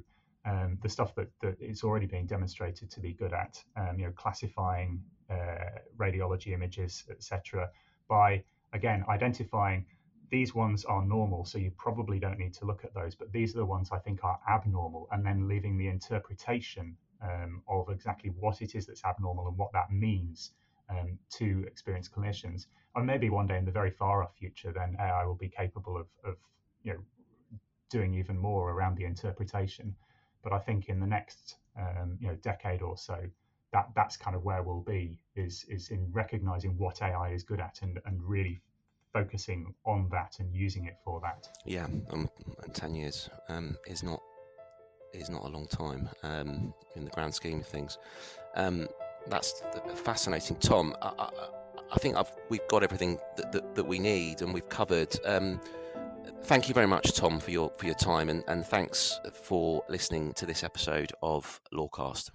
um, 0.45 0.77
the 0.81 0.89
stuff 0.89 1.15
that, 1.15 1.27
that 1.41 1.55
it's 1.59 1.83
already 1.83 2.05
being 2.05 2.25
demonstrated 2.25 2.89
to 2.91 2.99
be 2.99 3.13
good 3.13 3.33
at, 3.33 3.61
um, 3.75 3.99
you 3.99 4.05
know, 4.05 4.11
classifying 4.11 5.01
uh, 5.29 5.79
radiology 5.97 6.53
images, 6.53 7.03
etc., 7.09 7.69
by 8.07 8.43
again 8.73 9.03
identifying 9.09 9.85
these 10.29 10.53
ones 10.53 10.85
are 10.85 11.03
normal, 11.03 11.43
so 11.45 11.57
you 11.57 11.71
probably 11.71 12.19
don't 12.19 12.37
need 12.37 12.53
to 12.55 12.65
look 12.65 12.83
at 12.83 12.93
those, 12.93 13.15
but 13.15 13.31
these 13.31 13.55
are 13.55 13.59
the 13.59 13.65
ones 13.65 13.89
I 13.91 13.97
think 13.97 14.23
are 14.23 14.39
abnormal, 14.47 15.07
and 15.11 15.25
then 15.25 15.47
leaving 15.47 15.77
the 15.77 15.87
interpretation 15.87 16.95
um, 17.21 17.61
of 17.67 17.89
exactly 17.89 18.29
what 18.29 18.61
it 18.61 18.75
is 18.75 18.85
that's 18.85 19.03
abnormal 19.03 19.47
and 19.47 19.57
what 19.57 19.71
that 19.73 19.91
means 19.91 20.51
um, 20.89 21.17
to 21.31 21.63
experienced 21.67 22.13
clinicians. 22.13 22.67
And 22.95 23.05
maybe 23.05 23.29
one 23.29 23.47
day 23.47 23.57
in 23.57 23.65
the 23.65 23.71
very 23.71 23.91
far 23.91 24.23
off 24.23 24.35
future, 24.37 24.71
then 24.71 24.95
AI 24.99 25.25
will 25.25 25.35
be 25.35 25.49
capable 25.49 25.97
of, 25.97 26.07
of 26.23 26.35
you 26.83 26.93
know 26.93 26.99
doing 27.89 28.13
even 28.13 28.37
more 28.37 28.71
around 28.71 28.97
the 28.97 29.05
interpretation. 29.05 29.95
But 30.43 30.53
I 30.53 30.59
think 30.59 30.89
in 30.89 30.99
the 30.99 31.07
next 31.07 31.57
um, 31.77 32.17
you 32.19 32.27
know 32.27 32.35
decade 32.35 32.81
or 32.81 32.97
so, 32.97 33.17
that 33.71 33.89
that's 33.95 34.17
kind 34.17 34.35
of 34.35 34.43
where 34.43 34.63
we'll 34.63 34.81
be 34.81 35.19
is 35.35 35.65
is 35.69 35.89
in 35.89 36.07
recognizing 36.11 36.77
what 36.77 37.01
AI 37.01 37.29
is 37.29 37.43
good 37.43 37.59
at 37.59 37.79
and, 37.81 37.99
and 38.05 38.21
really 38.23 38.61
focusing 39.13 39.73
on 39.85 40.07
that 40.11 40.35
and 40.39 40.53
using 40.53 40.85
it 40.85 40.97
for 41.03 41.19
that. 41.21 41.47
Yeah, 41.65 41.87
um, 42.11 42.29
ten 42.73 42.95
years 42.95 43.29
um, 43.47 43.77
is 43.87 44.03
not 44.03 44.21
is 45.13 45.29
not 45.29 45.43
a 45.45 45.47
long 45.47 45.67
time 45.67 46.09
um, 46.23 46.73
in 46.95 47.05
the 47.05 47.11
grand 47.11 47.33
scheme 47.33 47.59
of 47.59 47.67
things. 47.67 47.97
Um, 48.55 48.87
that's 49.27 49.63
fascinating, 49.95 50.57
Tom. 50.57 50.95
I, 51.01 51.11
I, 51.17 51.29
I 51.91 51.97
think 51.97 52.15
I've, 52.15 52.31
we've 52.49 52.67
got 52.69 52.83
everything 52.83 53.17
that, 53.37 53.51
that, 53.51 53.75
that, 53.75 53.83
we 53.83 53.97
need 53.97 54.41
and 54.41 54.53
we've 54.53 54.69
covered. 54.69 55.15
Um, 55.25 55.59
thank 56.43 56.67
you 56.67 56.75
very 56.75 56.87
much, 56.87 57.13
Tom, 57.13 57.39
for 57.39 57.51
your 57.51 57.71
for 57.77 57.85
your 57.85 57.95
time, 57.95 58.29
and, 58.29 58.43
and 58.47 58.65
thanks 58.65 59.19
for 59.33 59.83
listening 59.89 60.33
to 60.33 60.45
this 60.45 60.63
episode 60.63 61.11
of 61.21 61.59
Lawcast. 61.73 62.29